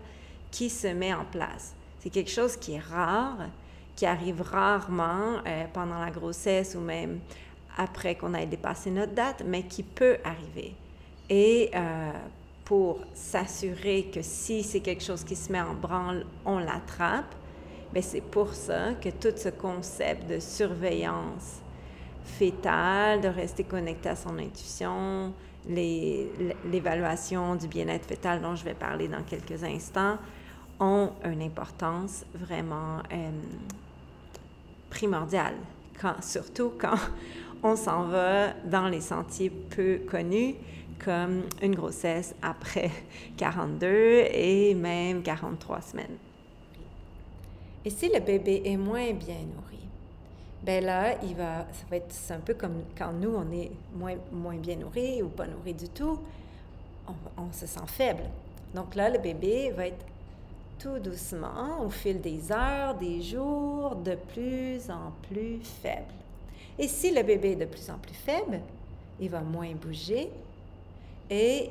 [0.49, 1.75] qui se met en place.
[1.99, 3.49] C'est quelque chose qui est rare,
[3.97, 7.19] qui arrive rarement euh, pendant la grossesse ou même
[7.75, 10.73] après qu'on ait dépassé notre date, mais qui peut arriver.
[11.29, 12.11] Et euh,
[12.63, 17.35] pour s'assurer que si c'est quelque chose qui se met en branle, on l'attrape,
[17.93, 21.59] mais ben, c'est pour ça que tout ce concept de surveillance
[22.29, 25.33] fétale, de rester connecté à son intuition,
[25.67, 30.17] l'évaluation du bien-être fœtal dont je vais parler dans quelques instants,
[30.79, 33.31] ont une importance vraiment euh,
[34.89, 35.55] primordiale,
[36.21, 36.97] surtout quand
[37.63, 40.55] on s'en va dans les sentiers peu connus,
[41.03, 42.91] comme une grossesse après
[43.37, 43.87] 42
[44.31, 46.17] et même 43 semaines.
[47.85, 49.88] Et si le bébé est moins bien nourri,
[50.63, 54.15] ben là, il va, ça va être un peu comme quand nous, on est moins,
[54.31, 56.19] moins bien nourris ou pas nourris du tout,
[57.07, 58.23] on, on, se sent faible.
[58.73, 60.05] Donc là, le bébé va être
[60.77, 66.13] tout doucement, au fil des heures, des jours, de plus en plus faible.
[66.77, 68.61] Et si le bébé est de plus en plus faible,
[69.19, 70.29] il va moins bouger
[71.29, 71.69] et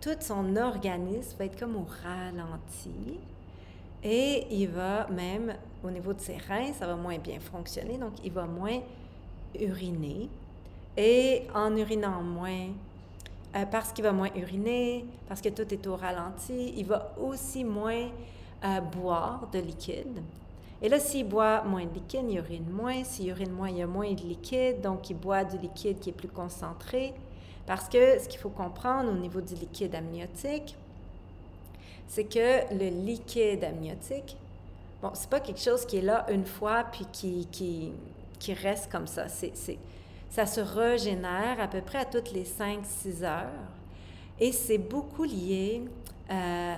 [0.00, 3.18] tout son organisme va être comme au ralenti
[4.02, 8.12] et il va même, au niveau de ses reins, ça va moins bien fonctionner, donc
[8.24, 8.80] il va moins
[9.58, 10.28] uriner.
[10.96, 12.68] Et en urinant moins,
[13.56, 17.64] euh, parce qu'il va moins uriner, parce que tout est au ralenti, il va aussi
[17.64, 18.08] moins
[18.64, 20.20] euh, boire de liquide.
[20.82, 23.04] Et là, s'il boit moins de liquide, il urine moins.
[23.04, 26.08] S'il urine moins, il y a moins de liquide, donc il boit du liquide qui
[26.08, 27.12] est plus concentré.
[27.66, 30.76] Parce que ce qu'il faut comprendre au niveau du liquide amniotique,
[32.10, 34.36] c'est que le liquide amniotique,
[35.00, 37.92] bon, c'est pas quelque chose qui est là une fois puis qui, qui,
[38.40, 39.28] qui reste comme ça.
[39.28, 39.78] C'est,
[40.28, 43.46] ça se régénère à peu près à toutes les 5-6 heures.
[44.40, 45.82] Et c'est beaucoup lié
[46.32, 46.74] euh,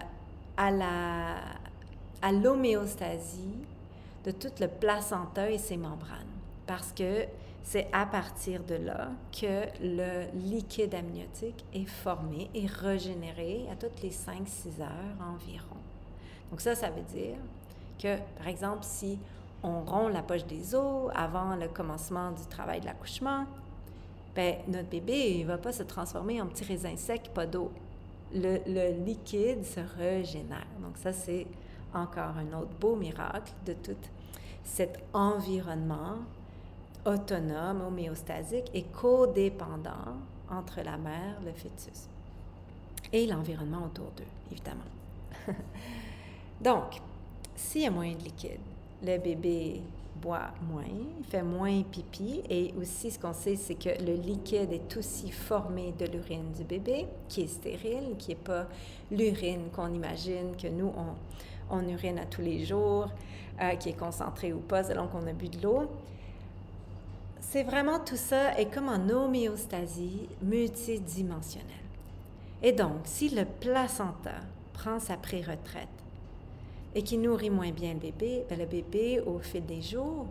[0.58, 1.36] à la
[2.20, 3.56] à l'homéostasie
[4.24, 6.20] de tout le placenta et ses membranes.
[6.66, 7.24] Parce que
[7.62, 14.02] c'est à partir de là que le liquide amniotique est formé et régénéré à toutes
[14.02, 15.76] les 5-6 heures environ.
[16.50, 17.36] Donc ça, ça veut dire
[17.98, 19.18] que, par exemple, si
[19.62, 23.46] on rompt la poche des os avant le commencement du travail de l'accouchement,
[24.34, 27.70] ben, notre bébé ne va pas se transformer en petit raisin sec, pas d'eau.
[28.34, 30.66] Le, le, liquide se régénère.
[30.80, 31.46] Donc ça, c'est
[31.94, 33.96] encore un autre beau miracle de tout
[34.64, 36.16] cet environnement
[37.04, 40.16] autonome, homéostasique et codépendant
[40.50, 42.08] entre la mère, le fœtus
[43.12, 44.80] et l'environnement autour d'eux, évidemment.
[46.60, 47.00] Donc,
[47.54, 48.60] s'il y a moins de liquide,
[49.02, 49.82] le bébé
[50.20, 50.84] boit moins,
[51.28, 55.92] fait moins pipi et aussi ce qu'on sait, c'est que le liquide est aussi formé
[55.98, 58.66] de l'urine du bébé, qui est stérile, qui n'est pas
[59.10, 63.08] l'urine qu'on imagine que nous, on, on, urine à tous les jours,
[63.60, 65.90] euh, qui est concentrée ou pas selon qu'on a bu de l'eau.
[67.42, 71.68] C'est vraiment tout ça est comme en homéostasie multidimensionnelle.
[72.62, 74.40] Et donc, si le placenta
[74.72, 75.88] prend sa pré-retraite
[76.94, 80.26] et qui nourrit moins bien le bébé, ben, le bébé, au fil des jours,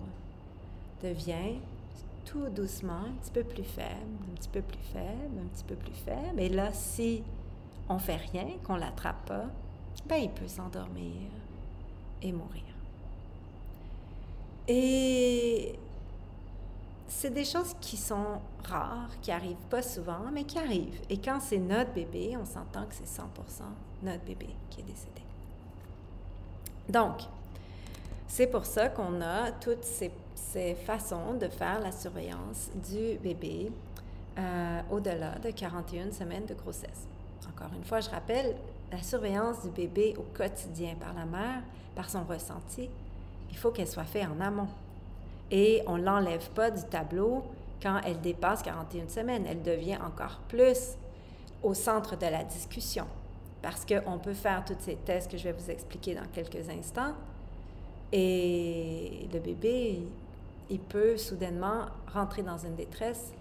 [1.04, 1.60] devient
[2.26, 5.76] tout doucement un petit peu plus faible, un petit peu plus faible, un petit peu
[5.76, 6.40] plus faible.
[6.40, 7.24] Et là, si
[7.90, 9.46] on fait rien, qu'on l'attrape pas,
[10.08, 11.30] ben, il peut s'endormir
[12.22, 12.64] et mourir.
[14.68, 15.76] Et
[17.14, 21.00] c'est des choses qui sont rares, qui arrivent pas souvent, mais qui arrivent.
[21.10, 23.24] Et quand c'est notre bébé, on s'entend que c'est 100%
[24.02, 25.22] notre bébé qui est décédé.
[26.90, 27.22] Donc,
[28.28, 30.12] c'est pour ça qu'on a toutes ces,
[30.86, 33.72] façons de faire la surveillance du bébé
[34.38, 37.08] euh, au-delà de 41 semaines de grossesse.
[37.48, 38.58] Encore une fois, je rappelle,
[38.92, 41.62] la surveillance du bébé au quotidien par la mère,
[41.96, 42.90] par son ressenti,
[43.50, 44.68] il faut qu'elle soit faite en amont.
[45.52, 47.44] Et on ne l'enlève pas du tableau
[47.84, 49.46] quand elle dépasse 41 semaines.
[49.46, 50.96] Elle devient encore plus
[51.62, 53.06] au centre de la discussion
[53.62, 57.14] parce qu'on peut faire tous ces tests que je vais vous expliquer dans quelques instants.
[58.12, 60.02] Et le bébé,
[60.70, 63.34] il peut soudainement rentrer dans une détresse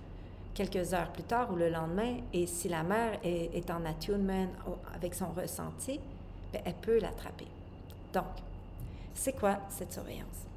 [0.53, 2.19] quelques heures plus tard ou le lendemain.
[2.33, 4.47] Et si la mère est, en attunement
[4.95, 6.01] avec son ressenti,
[6.53, 7.47] ben, elle peut l'attraper.
[8.13, 8.27] Donc,
[9.15, 10.50] c'est quoi cette surveillance?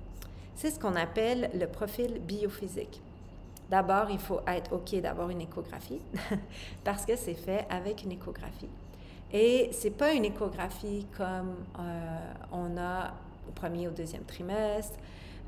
[0.55, 3.01] C'est ce qu'on appelle le profil biophysique.
[3.69, 6.01] D'abord, il faut être OK d'avoir une échographie
[6.83, 8.69] parce que c'est fait avec une échographie.
[9.31, 13.13] Et c'est pas une échographie comme euh, on a
[13.47, 14.97] au premier ou deuxième trimestre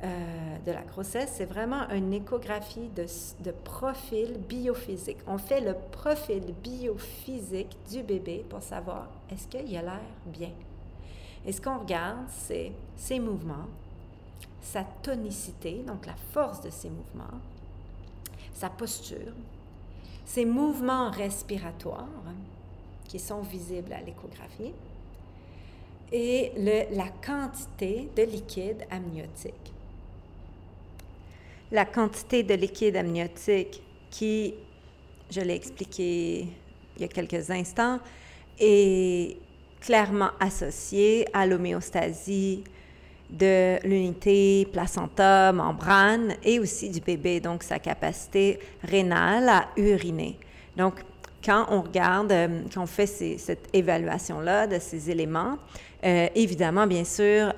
[0.03, 1.33] euh, de la grossesse.
[1.35, 3.05] C'est vraiment une échographie de,
[3.43, 5.19] de, profil biophysique.
[5.27, 10.51] On fait le profil biophysique du bébé pour savoir est-ce qu'il a l'air bien?
[11.45, 13.67] Et ce qu'on regarde, c'est ses mouvements,
[14.65, 17.39] sa tonicité, donc la force de ses mouvements,
[18.53, 19.33] sa posture,
[20.25, 22.07] ses mouvements respiratoires,
[23.07, 24.73] qui sont visibles à l'échographie,
[26.11, 26.51] et
[26.91, 29.73] la quantité de liquide amniotique.
[31.71, 34.55] La quantité de liquide amniotique qui,
[35.29, 36.47] je l'ai expliqué
[36.95, 37.99] il y a quelques instants,
[38.59, 39.37] est
[39.81, 42.63] clairement associée à l'homéostasie
[43.37, 50.37] de l'unité placenta, membrane et aussi du bébé, donc sa capacité rénale à uriner.
[50.77, 50.95] Donc,
[51.45, 55.57] quand on regarde, euh, quand on fait cette évaluation-là de ces éléments,
[56.03, 57.53] euh, évidemment, bien sûr,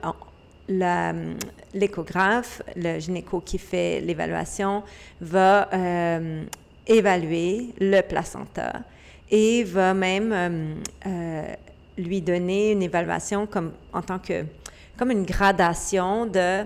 [1.74, 4.84] l'échographe, le gynéco qui fait l'évaluation,
[5.22, 6.44] va euh,
[6.86, 8.82] évaluer le placenta
[9.32, 10.76] et va même
[11.98, 14.46] lui donner une évaluation comme en tant que
[14.98, 16.66] comme une gradation de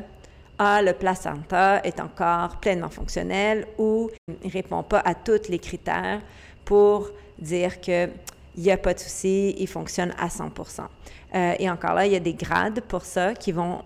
[0.58, 5.60] ah, le placenta est encore pleinement fonctionnel ou il ne répond pas à tous les
[5.60, 6.22] critères
[6.66, 8.12] pour dire qu'il
[8.58, 10.52] n'y a pas de souci, il fonctionne à 100
[11.34, 13.82] euh, Et encore là, il y a des grades pour ça qui vont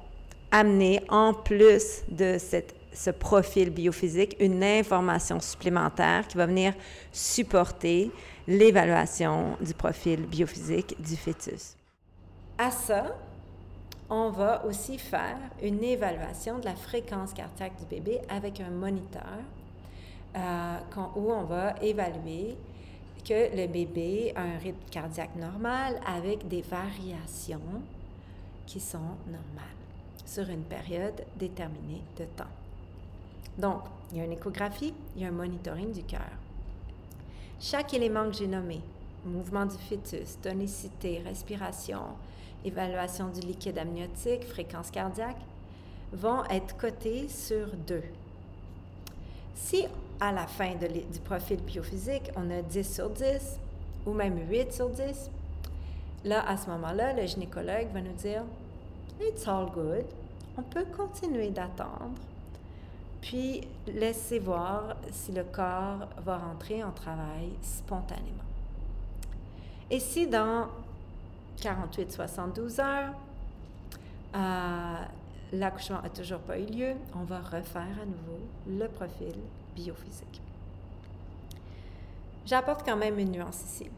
[0.52, 6.74] amener, en plus de cette, ce profil biophysique, une information supplémentaire qui va venir
[7.12, 8.12] supporter
[8.48, 11.76] l'évaluation du profil biophysique du fœtus.
[12.58, 13.16] À ça,
[14.10, 19.40] on va aussi faire une évaluation de la fréquence cardiaque du bébé avec un moniteur
[20.36, 20.78] euh,
[21.16, 22.56] où on va évaluer
[23.24, 27.60] que le bébé a un rythme cardiaque normal avec des variations
[28.68, 29.66] qui sont normales
[30.26, 32.44] sur une période déterminée de temps.
[33.58, 36.22] Donc, il y a une échographie, il y a un monitoring du cœur.
[37.60, 38.82] Chaque élément que j'ai nommé,
[39.26, 42.02] mouvement du fœtus, tonicité, respiration,
[42.66, 45.40] évaluation du liquide amniotique, fréquence cardiaque,
[46.12, 48.02] vont être cotés sur 2.
[49.56, 49.86] Si
[50.20, 53.60] à la fin du profil biophysique, on a 10 sur 10
[54.06, 55.30] ou même 8 sur 10,
[56.24, 58.44] là, à ce moment-là, le gynécologue va nous dire
[59.22, 60.06] It's all good.
[60.58, 62.16] On peut continuer d'attendre,
[63.22, 68.44] puis laisser voir si le corps va rentrer en travail spontanément.
[69.90, 70.68] Et si dans
[71.62, 73.14] 48-72 heures,
[74.36, 74.96] euh,
[75.54, 79.36] l'accouchement n'a toujours pas eu lieu, on va refaire à nouveau le profil
[79.76, 80.42] biophysique.
[82.46, 83.90] J'apporte quand même une nuance ici.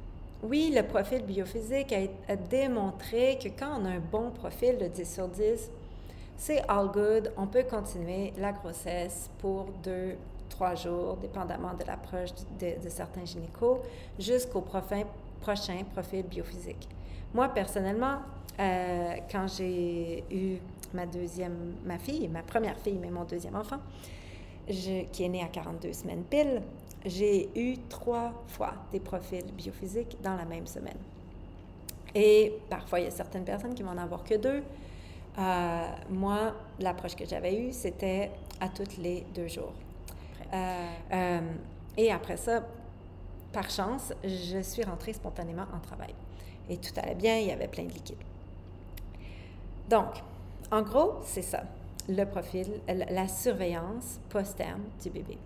[0.43, 1.93] Oui, le profil biophysique
[2.29, 5.69] a, démontré que quand on a un bon profil de 10 sur 10,
[6.37, 7.33] c'est all good.
[7.37, 10.15] On peut continuer la grossesse pour deux,
[10.49, 13.79] trois jours, dépendamment de l'approche de, certains gynécos,
[14.19, 16.87] jusqu'au prochain profil biophysique.
[17.33, 18.19] Moi, personnellement,
[18.59, 20.57] euh, quand j'ai eu
[20.93, 23.79] ma deuxième, ma fille, ma première fille, mais mon deuxième enfant,
[24.67, 26.61] qui est né à 42 semaines pile,
[27.05, 30.97] j'ai eu trois fois des profils biophysiques dans la même semaine.
[32.15, 34.63] Et parfois, il y a certaines personnes qui vont en avoir que deux.
[35.37, 39.73] Euh, moi, l'approche que j'avais eue, c'était à toutes les deux jours.
[40.53, 41.39] Euh, euh,
[41.95, 42.63] et après ça,
[43.53, 46.13] par chance, je suis rentrée spontanément en travail.
[46.69, 48.17] Et tout allait bien, il y avait plein de liquide.
[49.89, 50.21] Donc,
[50.71, 51.63] en gros, c'est ça,
[52.09, 55.37] le profil, la surveillance post-terme du bébé.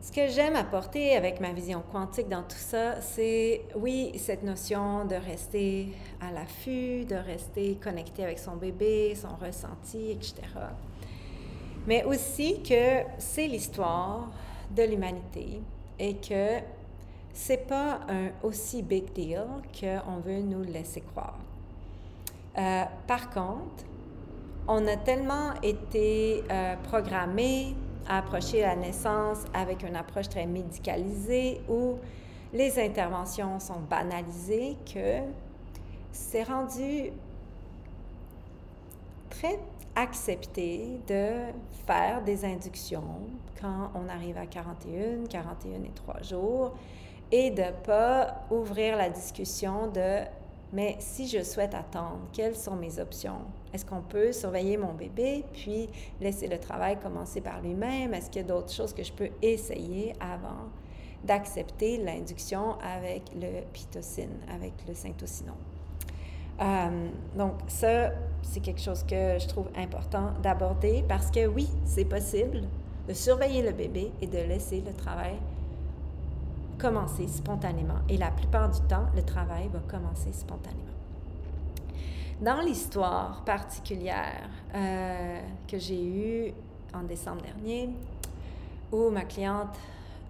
[0.00, 5.04] Ce que j'aime apporter avec ma vision quantique dans tout ça, c'est oui, cette notion
[5.04, 10.34] de rester à l'affût, de rester connecté avec son bébé, son ressenti, etc.
[11.86, 14.28] Mais aussi que c'est l'histoire
[14.74, 15.60] de l'humanité
[16.00, 16.58] et que
[17.34, 19.46] c'est pas un aussi big deal
[19.78, 21.38] qu'on veut nous laisser croire.
[22.58, 23.84] Euh, par contre,
[24.68, 27.74] on a tellement été euh, programmés
[28.08, 31.96] à approcher la naissance avec une approche très médicalisée où
[32.52, 35.20] les interventions sont banalisées que
[36.12, 37.10] c'est rendu
[39.30, 39.58] très
[39.94, 41.52] accepté de
[41.86, 43.20] faire des inductions
[43.60, 46.74] quand on arrive à 41, 41 et 3 jours
[47.32, 50.20] et de ne pas ouvrir la discussion de
[50.74, 53.40] mais si je souhaite attendre, quelles sont mes options?
[53.74, 58.14] Est-ce qu'on peut surveiller mon bébé puis laisser le travail commencer par lui-même?
[58.14, 60.70] Est-ce qu'il y a d'autres choses que je peux essayer avant
[61.24, 65.52] d'accepter l'induction avec le pitocine, avec le syntocinon?
[66.62, 72.06] Euh, donc ça, c'est quelque chose que je trouve important d'aborder parce que oui, c'est
[72.06, 72.62] possible
[73.06, 75.34] de surveiller le bébé et de laisser le travail
[76.82, 78.00] commencer spontanément.
[78.08, 80.82] Et la plupart du temps, le travail va commencer spontanément.
[82.40, 86.52] Dans l'histoire particulière euh, que j'ai eue
[86.92, 87.88] en décembre dernier,
[88.90, 89.78] où ma cliente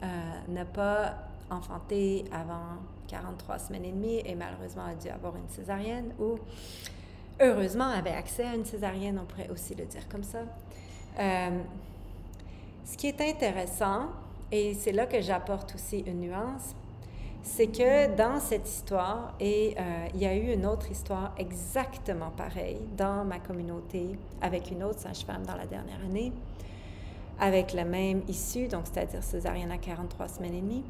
[0.03, 0.07] euh,
[0.49, 1.15] n'a pas
[1.51, 2.77] enfanté avant
[3.09, 6.39] 43 semaines et demie et malheureusement a dû avoir une césarienne, ou
[7.41, 10.41] heureusement avait accès à une césarienne, on pourrait aussi le dire comme ça.
[11.19, 11.63] Euh,
[12.85, 14.09] ce qui est intéressant,
[14.53, 16.75] et c'est là que j'apporte aussi une nuance,
[17.43, 22.31] c'est que dans cette histoire, et euh, il y a eu une autre histoire exactement
[22.31, 26.33] pareille dans ma communauté avec une autre sage-femme dans la dernière année,
[27.41, 30.85] avec la même issue, donc c'est-à-dire césarienne à 43 semaines et demie.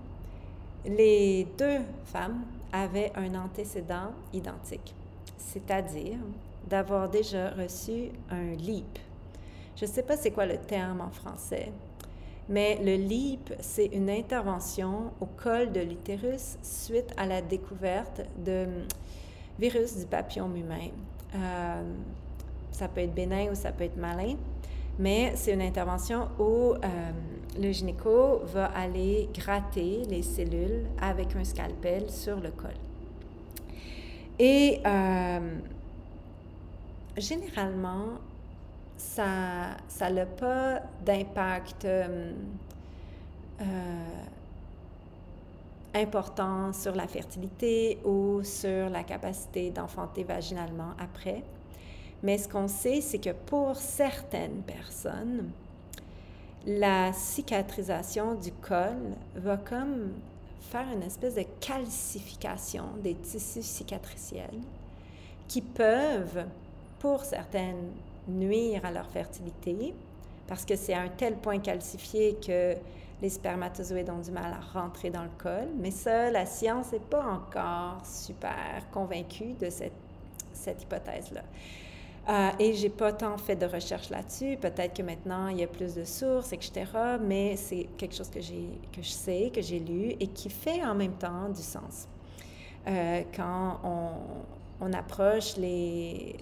[0.85, 4.93] Les deux femmes avaient un antécédent identique,
[5.39, 6.19] c'est-à-dire
[6.69, 8.99] d'avoir déjà reçu un LEAP.
[9.77, 11.73] Je ne sais pas c'est quoi le terme en français,
[12.49, 18.67] mais le LEAP, c'est une intervention au col de l'utérus suite à la découverte de
[19.59, 20.89] virus du papillon humain.
[21.35, 21.83] Euh,
[22.73, 24.37] ça peut être bénin ou ça peut être malin,
[24.99, 26.77] mais c'est une intervention où euh,
[27.61, 32.75] le gynéco va aller gratter les cellules avec un scalpel sur le col.
[34.39, 35.59] Et euh,
[37.17, 38.19] généralement,
[39.03, 42.33] ça n'a pas d'impact euh,
[43.61, 43.65] euh,
[45.95, 51.43] important sur la fertilité ou sur la capacité d'enfanter vaginalement après.
[52.23, 55.51] Mais ce qu'on sait, c'est que pour certaines personnes,
[56.65, 60.13] la cicatrisation du col va comme
[60.61, 64.61] faire une espèce de calcification des tissus cicatriciels
[65.49, 66.47] qui peuvent,
[67.01, 67.91] pour certaines
[68.29, 69.95] nuire à leur fertilité
[70.47, 72.77] parce que c'est à un tel point calcifié que
[73.23, 75.69] les spermatozoïdes ont du mal à rentrer dans le col.
[75.79, 79.93] Mais ça, la science n'est pas encore super convaincue de cette,
[80.53, 81.43] cette hypothèse-là.
[82.29, 84.57] Euh, et j'ai pas tant fait de recherche là-dessus.
[84.61, 86.85] Peut-être que maintenant il y a plus de sources, etc.
[87.21, 90.85] Mais c'est quelque chose que j'ai, que je sais, que j'ai lu et qui fait
[90.85, 92.07] en même temps du sens.
[92.87, 96.37] Euh, quand on, on, approche les,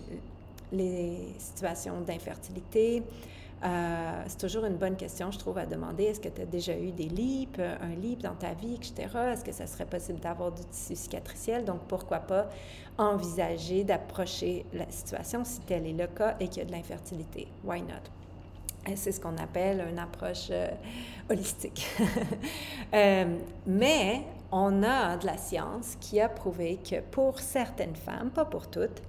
[0.73, 3.03] les situations d'infertilité,
[3.63, 6.05] euh, c'est toujours une bonne question, je trouve, à demander.
[6.05, 9.09] Est-ce que tu as déjà eu des LIP, un LIP dans ta vie, etc.?
[9.33, 11.65] Est-ce que ça serait possible d'avoir du tissu cicatriciel?
[11.65, 12.49] Donc, pourquoi pas
[12.97, 17.49] envisager d'approcher la situation si tel est le cas et qu'il y a de l'infertilité?
[17.65, 18.97] Why not?
[18.97, 20.69] C'est ce qu'on appelle une approche euh,
[21.29, 21.87] holistique.
[22.93, 28.45] Euh, mais on a de la science qui a prouvé que pour certaines femmes, pas
[28.45, 29.01] pour toutes,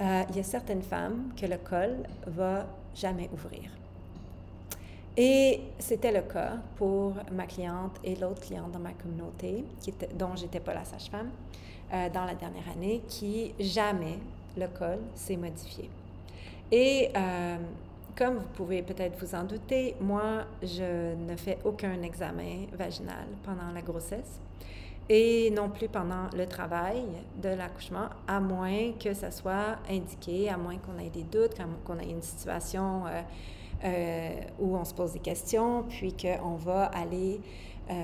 [0.00, 3.70] il y a certaines femmes que le col va jamais ouvrir.
[5.16, 10.08] Et c'était le cas pour ma cliente et l'autre cliente dans ma communauté, qui était,
[10.14, 11.30] dont j'étais pas la sage-femme,
[11.92, 14.18] euh, dans la dernière année, qui jamais
[14.56, 15.90] le col s'est modifié.
[16.70, 17.56] Et euh,
[18.16, 23.72] comme vous pouvez peut-être vous en douter, moi, je ne fais aucun examen vaginal pendant
[23.74, 24.40] la grossesse
[25.12, 27.02] et non plus pendant le travail
[27.42, 31.98] de l'accouchement, à moins que ça soit indiqué, à moins qu'on ait des doutes, qu'on
[31.98, 33.22] ait une situation euh,
[33.84, 37.40] euh, où on se pose des questions, puis qu'on va aller,
[37.90, 37.94] euh,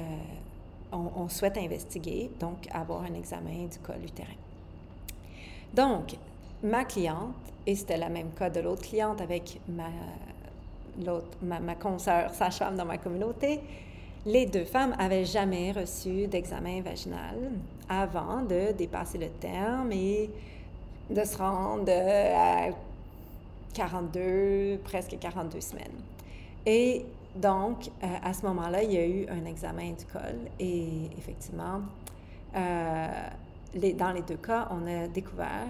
[0.91, 4.29] on, souhaite investiguer, donc avoir un examen du col utérin.
[5.73, 6.17] Donc,
[6.65, 7.37] ma cliente,
[7.69, 9.91] et c'était le même cas de l'autre cliente avec ma,
[11.41, 13.61] ma, ma consoeur sage-femme dans ma communauté,
[14.27, 17.37] les deux femmes avaient jamais reçu d'examen vaginal
[17.89, 20.29] avant de dépasser le terme et
[21.09, 22.71] de se rendre à
[23.73, 25.85] 42, presque 42 semaines.
[26.67, 27.07] Et
[27.37, 31.83] donc, euh, à ce moment-là, il y a eu un examen du col et effectivement,
[32.57, 33.07] euh,
[33.75, 35.69] dans les deux cas, on a découvert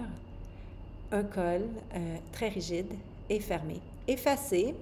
[1.11, 1.61] un col
[1.93, 2.91] euh, très rigide
[3.29, 4.73] et fermé, effacé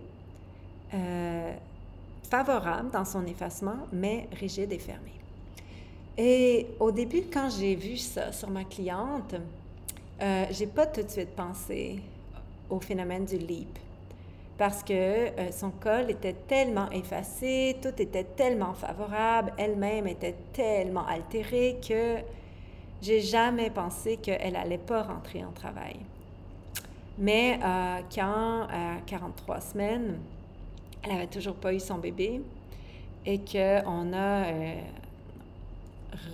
[2.29, 5.11] favorable dans son effacement, mais rigide et fermé.
[6.17, 9.35] Et au début, quand j'ai vu ça sur ma cliente,
[10.21, 11.99] euh, j'ai pas tout de suite pensé
[12.69, 13.77] au phénomène du leap
[14.57, 21.05] parce que euh, son col était tellement effacé, tout était tellement favorable, elle-même était tellement
[21.05, 22.17] altérée que
[23.01, 25.97] j'ai jamais pensé qu'elle allait pas rentrer en travail.
[27.17, 30.19] Mais euh, quand, à 43 semaines,
[31.05, 32.41] elle n'avait toujours pas eu son bébé
[33.25, 34.81] et qu'on a euh,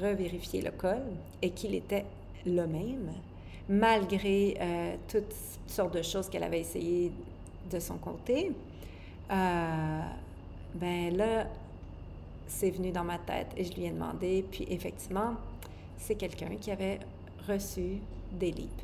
[0.01, 1.01] revérifié le col
[1.41, 2.05] et qu'il était
[2.45, 3.11] le même,
[3.69, 5.33] malgré euh, toutes
[5.67, 7.11] sortes de choses qu'elle avait essayé
[7.69, 8.51] de son côté.
[9.31, 9.99] Euh,
[10.75, 11.47] ben là,
[12.47, 15.35] c'est venu dans ma tête et je lui ai demandé, puis effectivement,
[15.97, 16.99] c'est quelqu'un qui avait
[17.47, 17.97] reçu
[18.31, 18.81] des LIP.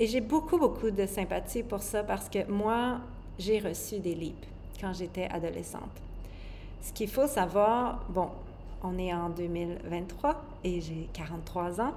[0.00, 2.98] Et j'ai beaucoup, beaucoup de sympathie pour ça parce que moi,
[3.38, 4.44] j'ai reçu des LIP
[4.80, 5.90] quand j'étais adolescente.
[6.82, 8.28] Ce qu'il faut savoir, bon,
[8.82, 11.94] on est en 2023 et j'ai 43 ans.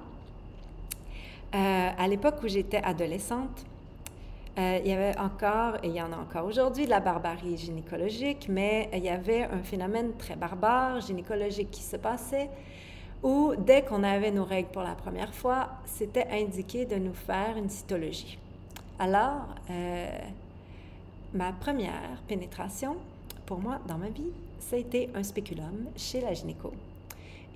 [1.54, 3.64] Euh, à l'époque où j'étais adolescente,
[4.58, 7.56] euh, il y avait encore, et il y en a encore aujourd'hui, de la barbarie
[7.56, 12.50] gynécologique, mais il y avait un phénomène très barbare gynécologique qui se passait
[13.22, 17.56] où dès qu'on avait nos règles pour la première fois, c'était indiqué de nous faire
[17.56, 18.38] une cytologie.
[18.98, 20.08] Alors, euh,
[21.34, 22.96] ma première pénétration,
[23.46, 26.72] pour moi, dans ma vie, ça a été un spéculum chez la gynéco,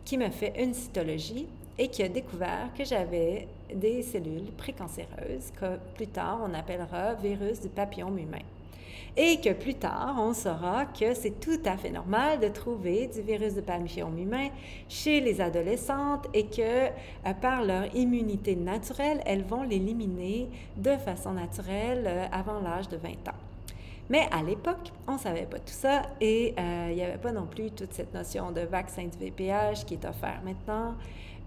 [0.05, 1.47] qui m'a fait une cytologie
[1.79, 7.61] et qui a découvert que j'avais des cellules précancéreuses que plus tard on appellera virus
[7.61, 8.43] du papillome humain.
[9.14, 13.20] Et que plus tard, on saura que c'est tout à fait normal de trouver du
[13.20, 14.49] virus du papillome humain
[14.89, 20.49] chez les adolescentes et que euh, par leur immunité naturelle, elles vont l'éliminer
[20.79, 23.51] de façon naturelle euh, avant l'âge de 20 ans.
[24.12, 27.32] Mais à l'époque, on ne savait pas tout ça et euh, il n'y avait pas
[27.32, 30.96] non plus toute cette notion de vaccin du VPH qui est offert maintenant.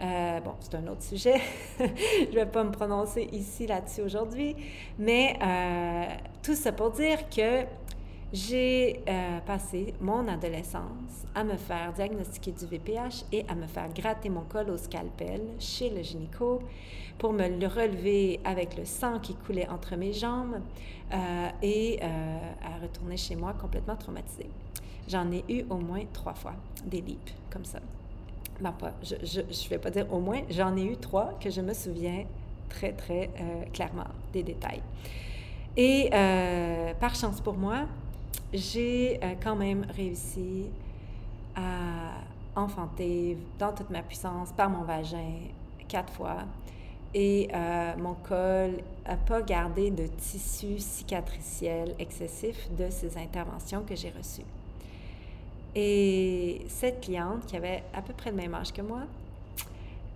[0.02, 1.40] Euh, bon, c'est un autre sujet.
[1.80, 4.56] Je ne vais pas me prononcer ici là-dessus aujourd'hui.
[4.98, 6.06] Mais euh,
[6.42, 7.66] tout ça pour dire que
[8.34, 13.88] j'ai euh, passé mon adolescence à me faire diagnostiquer du VPH et à me faire
[13.94, 16.62] gratter mon col au scalpel chez le gynéco
[17.20, 20.60] pour me le relever avec le sang qui coulait entre mes jambes
[21.14, 24.50] euh, et euh, à retourner chez moi complètement traumatisée.
[25.08, 27.80] J'en ai eu au moins trois fois des lips comme ça.
[28.60, 31.62] Ben, pas, je ne vais pas dire au moins, j'en ai eu trois que je
[31.62, 32.26] me souviens
[32.70, 33.30] très, très
[33.72, 34.82] clairement des détails.
[35.78, 36.10] Et
[37.00, 37.86] par chance pour moi,
[38.54, 40.66] j'ai euh, quand même réussi
[41.56, 42.12] à
[42.56, 45.40] enfanter dans toute ma puissance par mon vagin
[45.88, 46.38] quatre fois.
[47.14, 53.96] Et euh, mon col n'a pas gardé de tissu cicatriciel excessif de ces interventions que
[53.96, 54.46] j'ai reçues.
[55.74, 59.04] Et cette cliente, qui avait à peu près le même âge que moi,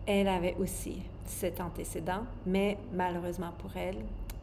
[0.05, 3.97] elle avait aussi cet antécédent, mais malheureusement pour elle,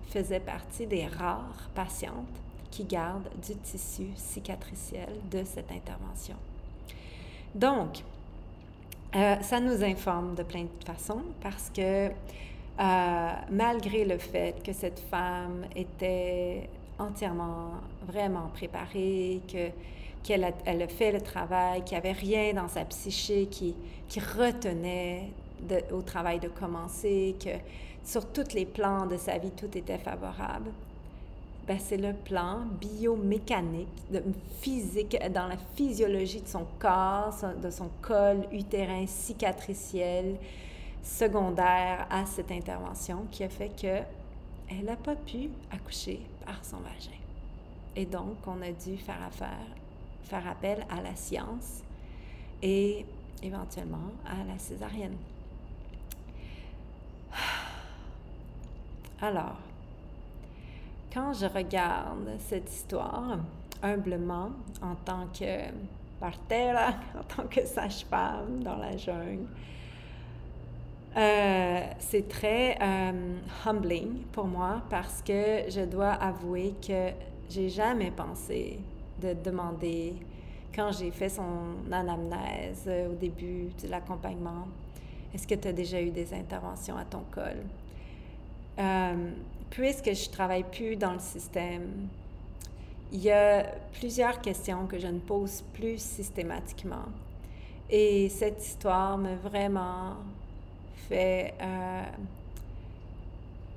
[0.09, 2.41] faisait partie des rares patientes
[2.71, 6.37] qui gardent du tissu cicatriciel de cette intervention.
[7.55, 8.03] Donc,
[9.14, 14.73] euh, ça nous informe de plein de façons parce que euh, malgré le fait que
[14.73, 17.71] cette femme était entièrement
[18.07, 19.71] vraiment préparée, que
[20.23, 23.77] qu'elle a, elle a fait le travail, qu'il n'y avait rien dans sa psyché qui,
[24.09, 25.31] qui retenait
[25.93, 27.51] au travail de commencer, que
[28.05, 30.71] sur tous les plans de sa vie, tout était favorable.
[31.67, 33.89] Ben, c'est le plan biomécanique,
[34.61, 40.37] physique, dans la physiologie de son corps, de son col utérin cicatriciel,
[41.03, 44.03] secondaire à cette intervention, qui a fait que
[44.69, 47.19] elle n'a pas pu accoucher par son vagin.
[47.97, 49.67] Et donc, on a dû faire affaire,
[50.23, 51.83] faire appel à la science
[52.62, 53.05] et
[53.43, 55.17] éventuellement à la césarienne.
[59.21, 59.57] Alors,
[61.12, 63.38] quand je regarde cette histoire,
[63.82, 64.50] humblement,
[64.82, 65.70] en tant que
[66.20, 69.46] partera, en tant que sage-femme dans la jungle,
[71.16, 77.11] euh, c'est très euh, humbling pour moi parce que je dois avouer que
[77.48, 78.78] j'ai jamais pensé
[79.22, 80.14] de demander,
[80.74, 84.68] quand j'ai fait son anamnèse euh, au début de l'accompagnement,
[85.32, 87.62] est-ce que tu as déjà eu des interventions à ton col?
[89.71, 92.09] Puisque je travaille plus dans le système,
[93.12, 93.67] il y a
[93.99, 97.07] plusieurs questions que je ne pose plus systématiquement.
[97.89, 100.17] Et cette histoire m'a vraiment
[101.09, 102.03] fait euh,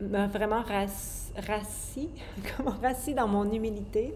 [0.02, 2.10] m'a vraiment rassis,
[2.58, 4.14] comment rassis dans mon humilité,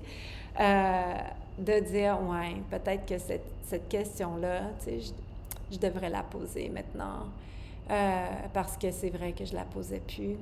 [0.59, 1.13] euh,
[1.57, 5.13] de dire ouais, peut-être que cette, cette question-là, tu sais,
[5.71, 7.25] je, devrais la poser maintenant,
[7.89, 10.35] euh, parce que c'est vrai que je la posais plus.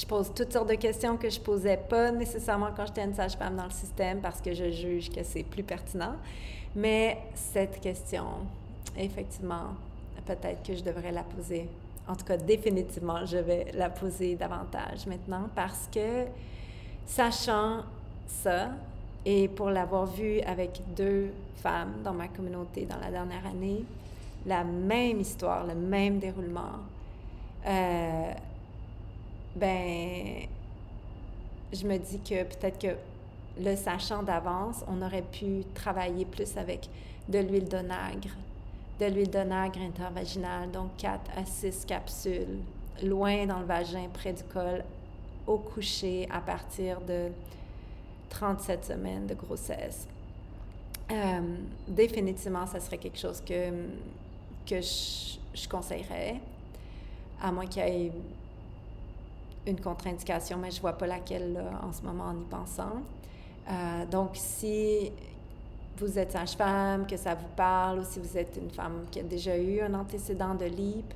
[0.00, 3.56] Je pose toutes sortes de questions que je posais pas nécessairement quand j'étais une sage-femme
[3.56, 6.14] dans le système parce que je juge que c'est plus pertinent.
[6.74, 8.24] Mais cette question,
[8.96, 9.74] effectivement,
[10.24, 11.68] peut-être que je devrais la poser.
[12.08, 16.24] En tout cas, définitivement, je vais la poser davantage maintenant parce que,
[17.04, 17.82] sachant
[18.26, 18.70] ça,
[19.26, 23.84] et pour l'avoir vu avec deux femmes dans ma communauté dans la dernière année,
[24.46, 26.78] la même histoire, le même déroulement,
[27.66, 28.32] euh,
[29.56, 30.46] ben,
[31.72, 32.96] je me dis que peut-être que
[33.60, 36.88] le sachant d'avance, on aurait pu travailler plus avec
[37.28, 38.30] de l'huile d'onagre,
[38.98, 42.58] de l'huile d'onagre intervaginale, donc 4 à 6 capsules,
[43.02, 44.84] loin dans le vagin, près du col,
[45.46, 47.28] au coucher à partir de
[48.30, 50.06] 37 semaines de grossesse.
[51.10, 51.40] Euh,
[51.88, 53.70] définitivement, ça serait quelque chose que,
[54.64, 56.40] que je, je conseillerais,
[57.42, 58.12] à moins qu'il y ait
[59.66, 63.02] une contre-indication, mais je ne vois pas laquelle en ce moment en y pensant.
[63.68, 65.12] Euh, donc, si
[65.98, 69.22] vous êtes sage-femme, que ça vous parle, ou si vous êtes une femme qui a
[69.22, 71.12] déjà eu un antécédent de LIP,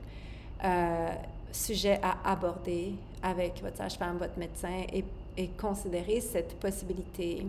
[0.62, 1.09] euh,
[1.53, 5.05] sujet à aborder avec votre sage-femme, votre médecin, et,
[5.36, 7.47] et, considérer cette possibilité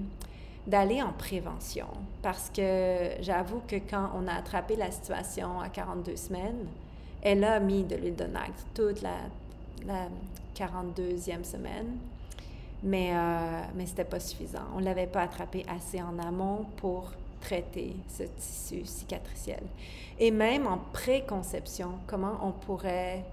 [0.66, 1.88] d'aller en prévention.
[2.22, 6.68] Parce que j'avoue que quand on a attrapé la situation à 42 semaines,
[7.22, 8.28] elle a mis de l'huile de
[8.74, 9.18] toute la,
[9.88, 10.08] la
[10.56, 11.98] 42e semaine.
[12.84, 14.60] Mais, euh, mais ce n'était pas suffisant.
[14.76, 17.12] On ne l'avait pas attrapé assez en amont pour
[17.42, 19.64] traiter ce tissu cicatriciel.
[20.20, 23.24] Et même en préconception, comment on pourrait,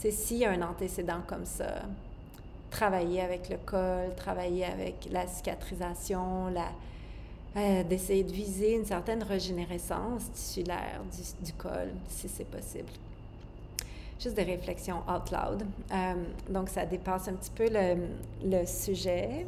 [0.00, 1.82] tu sais, s'il y a un antécédent comme ça,
[2.70, 6.52] travailler avec le col, travailler avec la cicatrisation,
[7.56, 11.00] euh, d'essayer de viser une certaine régénérescence tissulaire
[11.42, 12.90] du col, si c'est possible
[14.18, 15.64] juste des réflexions out loud.
[15.92, 16.14] Euh,
[16.48, 18.08] donc, ça dépasse un petit peu le,
[18.44, 19.46] le sujet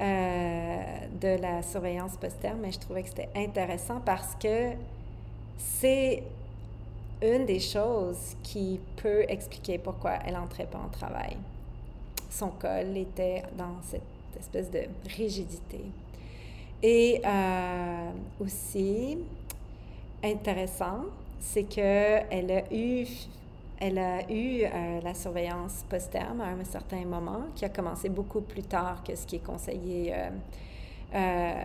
[0.00, 0.82] euh,
[1.20, 4.72] de la surveillance post-terme, mais je trouvais que c'était intéressant parce que
[5.58, 6.22] c'est
[7.22, 11.36] une des choses qui peut expliquer pourquoi elle n'entrait pas en travail.
[12.30, 14.02] Son col était dans cette
[14.38, 14.84] espèce de
[15.16, 15.84] rigidité.
[16.82, 18.10] Et euh,
[18.40, 19.18] aussi,
[20.24, 21.04] intéressant,
[21.40, 23.06] c'est qu'elle a eu
[23.80, 28.42] elle a eu euh, la surveillance post-terme à un certain moment, qui a commencé beaucoup
[28.42, 30.14] plus tard que ce qui est conseillé
[31.14, 31.62] euh,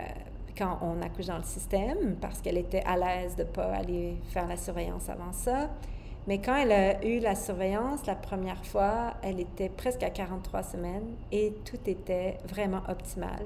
[0.57, 4.15] quand on accouche dans le système, parce qu'elle était à l'aise de ne pas aller
[4.29, 5.69] faire la surveillance avant ça.
[6.27, 10.63] Mais quand elle a eu la surveillance la première fois, elle était presque à 43
[10.63, 13.45] semaines et tout était vraiment optimal.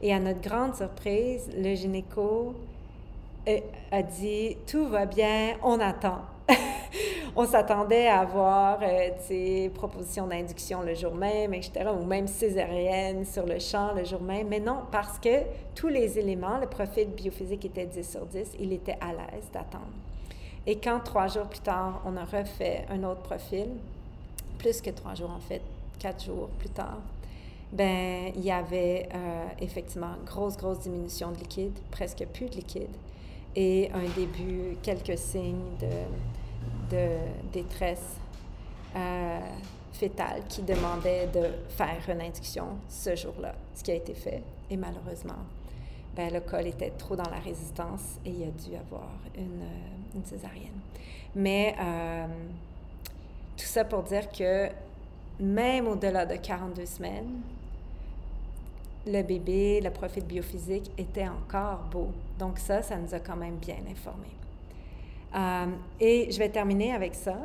[0.00, 2.54] Et à notre grande surprise, le gynéco
[3.48, 6.22] euh, a dit Tout va bien, on attend.
[7.38, 13.44] on s'attendait à avoir euh, propositions d'induction le jour même, etc., ou même césarienne sur
[13.44, 14.48] le champ le jour même.
[14.48, 15.42] Mais non, parce que
[15.74, 19.84] tous les éléments, le profil biophysique était 10 sur 10, il était à l'aise d'attendre.
[20.66, 23.68] Et quand trois jours plus tard, on a refait un autre profil,
[24.58, 25.60] plus que trois jours en fait,
[25.98, 26.98] quatre jours plus tard,
[27.70, 32.96] ben il y avait euh, effectivement grosse, grosse diminution de liquide, presque plus de liquide,
[33.54, 35.86] et un début, quelques signes de,
[36.90, 37.18] de
[37.52, 38.16] détresse
[38.94, 39.40] euh,
[39.92, 44.42] fétale qui demandait de faire une induction ce jour-là, ce qui a été fait.
[44.70, 45.44] Et malheureusement,
[46.14, 50.14] ben, le col était trop dans la résistance et il a dû avoir une, euh,
[50.16, 50.80] une césarienne.
[51.34, 52.26] Mais euh,
[53.56, 54.68] tout ça pour dire que
[55.40, 57.40] même au-delà de 42 semaines,
[59.06, 62.08] le bébé, le profil biophysique était encore beau.
[62.38, 64.34] Donc ça, ça nous a quand même bien informés.
[65.34, 65.66] Euh,
[66.00, 67.36] et je vais terminer avec ça.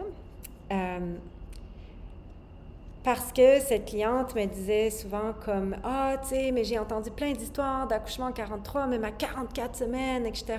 [3.04, 7.32] Parce que cette cliente me disait souvent comme Ah, tu sais, mais j'ai entendu plein
[7.32, 10.58] d'histoires d'accouchement à 43, même à 44 semaines, etc.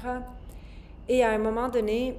[1.08, 2.16] Et à un moment donné,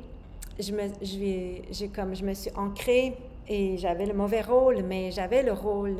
[0.58, 3.18] je me, j'ai, comme, je me suis ancrée
[3.50, 5.98] et j'avais le mauvais rôle, mais j'avais le rôle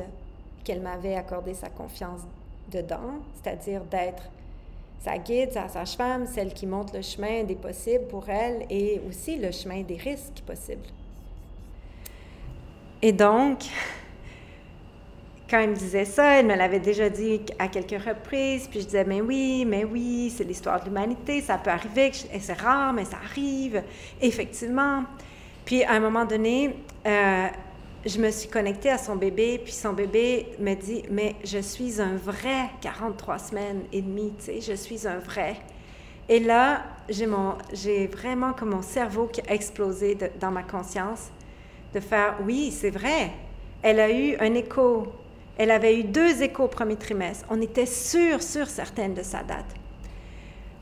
[0.64, 2.22] qu'elle m'avait accordé sa confiance
[2.72, 4.22] dedans, c'est-à-dire d'être
[5.04, 9.36] sa guide, sa sage-femme, celle qui montre le chemin des possibles pour elle et aussi
[9.36, 10.86] le chemin des risques possibles.
[13.02, 13.64] Et donc,
[15.50, 18.86] quand elle me disait ça, elle me l'avait déjà dit à quelques reprises, puis je
[18.86, 23.04] disais, mais oui, mais oui, c'est l'histoire de l'humanité, ça peut arriver, c'est rare, mais
[23.04, 23.82] ça arrive,
[24.22, 25.04] effectivement.
[25.66, 26.76] Puis à un moment donné,
[27.06, 27.48] euh,
[28.06, 32.00] je me suis connectée à son bébé, puis son bébé me dit, mais je suis
[32.00, 35.56] un vrai 43 semaines et demie, tu sais, je suis un vrai.
[36.28, 41.30] Et là, j'ai vraiment comme mon cerveau qui a explosé dans ma conscience
[41.94, 43.30] de faire, oui, c'est vrai,
[43.82, 45.12] elle a eu un écho
[45.56, 47.46] elle avait eu deux échos au premier trimestre.
[47.48, 49.72] On était sûr, sûr, certaine de sa date.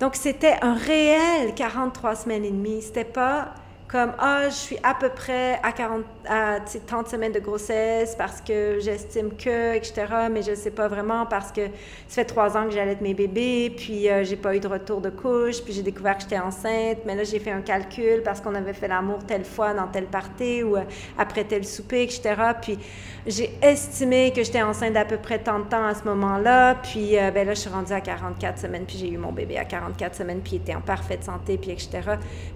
[0.00, 2.80] Donc, c'était un réel 43 semaines et demie.
[2.80, 3.54] C'était pas
[3.92, 8.40] comme ah je suis à peu près à 40 à 30 semaines de grossesse parce
[8.40, 11.66] que j'estime que etc mais je ne sais pas vraiment parce que
[12.08, 15.02] ça fait trois ans que j'allais mes bébés puis euh, j'ai pas eu de retour
[15.02, 18.40] de couche puis j'ai découvert que j'étais enceinte mais là j'ai fait un calcul parce
[18.40, 20.84] qu'on avait fait l'amour telle fois dans telle partie ou euh,
[21.18, 22.78] après tel souper etc puis
[23.26, 27.18] j'ai estimé que j'étais enceinte d'à peu près tant de temps à ce moment-là puis
[27.18, 29.66] euh, ben là je suis rendue à 44 semaines puis j'ai eu mon bébé à
[29.66, 32.00] 44 semaines puis il était en parfaite santé puis etc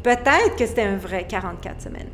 [0.03, 2.11] peut-être que c'était un vrai 44 semaines.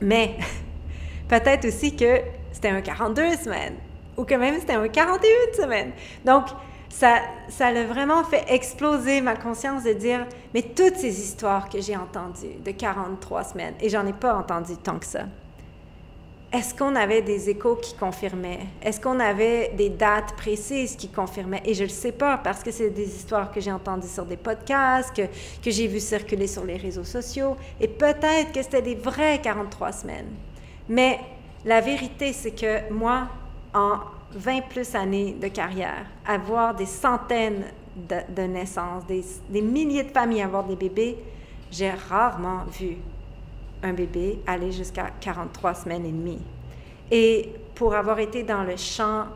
[0.00, 0.36] Mais
[1.28, 2.20] peut-être aussi que
[2.52, 3.76] c'était un 42 semaines
[4.16, 5.92] ou que même c'était un 41 semaines.
[6.24, 6.44] Donc,
[6.88, 7.18] ça,
[7.48, 11.96] ça l'a vraiment fait exploser ma conscience de dire, mais toutes ces histoires que j'ai
[11.96, 15.24] entendues de 43 semaines, et j'en ai pas entendu tant que ça,
[16.54, 18.60] est-ce qu'on avait des échos qui confirmaient?
[18.80, 21.62] Est-ce qu'on avait des dates précises qui confirmaient?
[21.64, 24.24] Et je ne le sais pas parce que c'est des histoires que j'ai entendues sur
[24.24, 27.56] des podcasts, que, que j'ai vues circuler sur les réseaux sociaux.
[27.80, 30.30] Et peut-être que c'était des vraies 43 semaines.
[30.88, 31.18] Mais
[31.64, 33.26] la vérité, c'est que moi,
[33.74, 33.98] en
[34.36, 37.64] 20 plus années de carrière, avoir des centaines
[37.96, 41.18] de, naissances, des, des milliers de familles avoir des bébés,
[41.72, 42.98] j'ai rarement vu
[43.84, 46.42] un bébé aller jusqu'à 43 semaines et demie.
[47.10, 49.26] Et pour avoir été dans le champ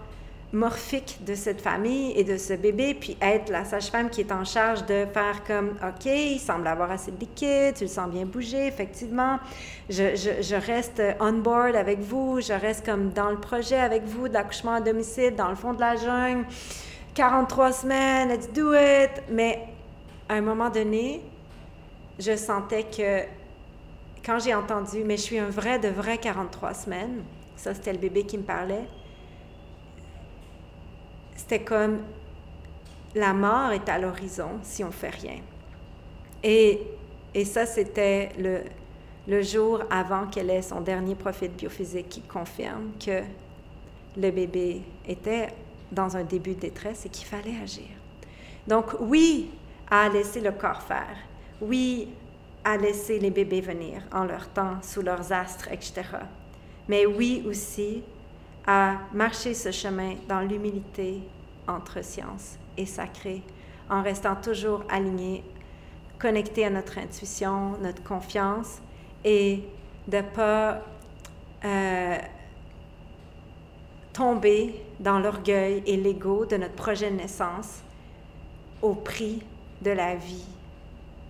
[0.53, 4.45] morphique de cette famille et de ce bébé, puis être la sage-femme qui est en
[4.45, 8.25] charge de faire comme, OK, il semble avoir assez de liquide, tu le sens bien
[8.25, 9.39] bouger, effectivement,
[9.91, 14.29] je, je, reste on board avec vous, je reste comme dans le projet avec vous
[14.29, 16.47] d'accouchement à domicile, dans le fond de la jungle,
[17.13, 19.11] 43 semaines, let's do it.
[19.31, 19.61] Mais
[20.31, 21.21] à un moment donné,
[22.19, 23.38] je sentais que
[24.29, 27.23] quand j'ai entendu, mais je suis un vrai de vrai 43 semaines,
[27.57, 28.85] ça c'était le bébé qui me parlait,
[31.35, 32.01] c'était comme
[33.15, 35.41] la mort est à l'horizon si on fait rien.
[36.45, 36.83] Et,
[37.35, 38.61] et ça, c'était le,
[39.27, 43.23] le jour avant qu'elle ait son dernier profil biophysique qui confirme que
[44.15, 45.49] le bébé était
[45.91, 47.89] dans un début de détresse et qu'il fallait agir.
[48.67, 49.49] Donc oui,
[49.91, 51.17] à laisser le corps faire.
[51.63, 52.09] Oui,
[52.69, 56.03] à laisser les bébés venir en leur temps, sous leurs astres, etc.
[56.87, 58.03] Mais oui aussi
[58.67, 61.23] à marcher ce chemin dans l'humilité
[61.67, 63.43] entre science est sacré,
[63.89, 65.43] en restant toujours aligné,
[66.19, 68.83] connecté à notre intuition, notre confiance,
[69.25, 69.65] et
[70.07, 70.83] de ne pas
[71.65, 72.19] euh,
[74.13, 77.81] tomber dans l'orgueil et l'ego de notre projet de naissance
[78.83, 79.43] au prix
[79.81, 80.45] de la vie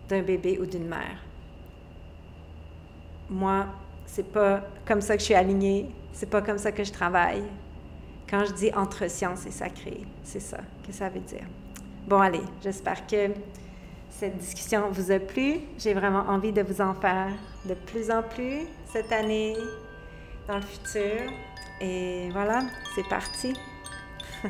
[0.08, 1.27] d'un bébé ou d'une mère.
[3.30, 3.66] Moi,
[4.06, 7.44] c'est pas comme ça que je suis alignée, c'est pas comme ça que je travaille.
[8.28, 11.44] Quand je dis entre science et sacré, c'est ça que ça veut dire.
[12.06, 13.30] Bon, allez, j'espère que
[14.10, 15.60] cette discussion vous a plu.
[15.78, 17.30] J'ai vraiment envie de vous en faire
[17.66, 19.56] de plus en plus cette année,
[20.46, 21.30] dans le futur.
[21.80, 22.62] Et voilà,
[22.94, 23.54] c'est parti.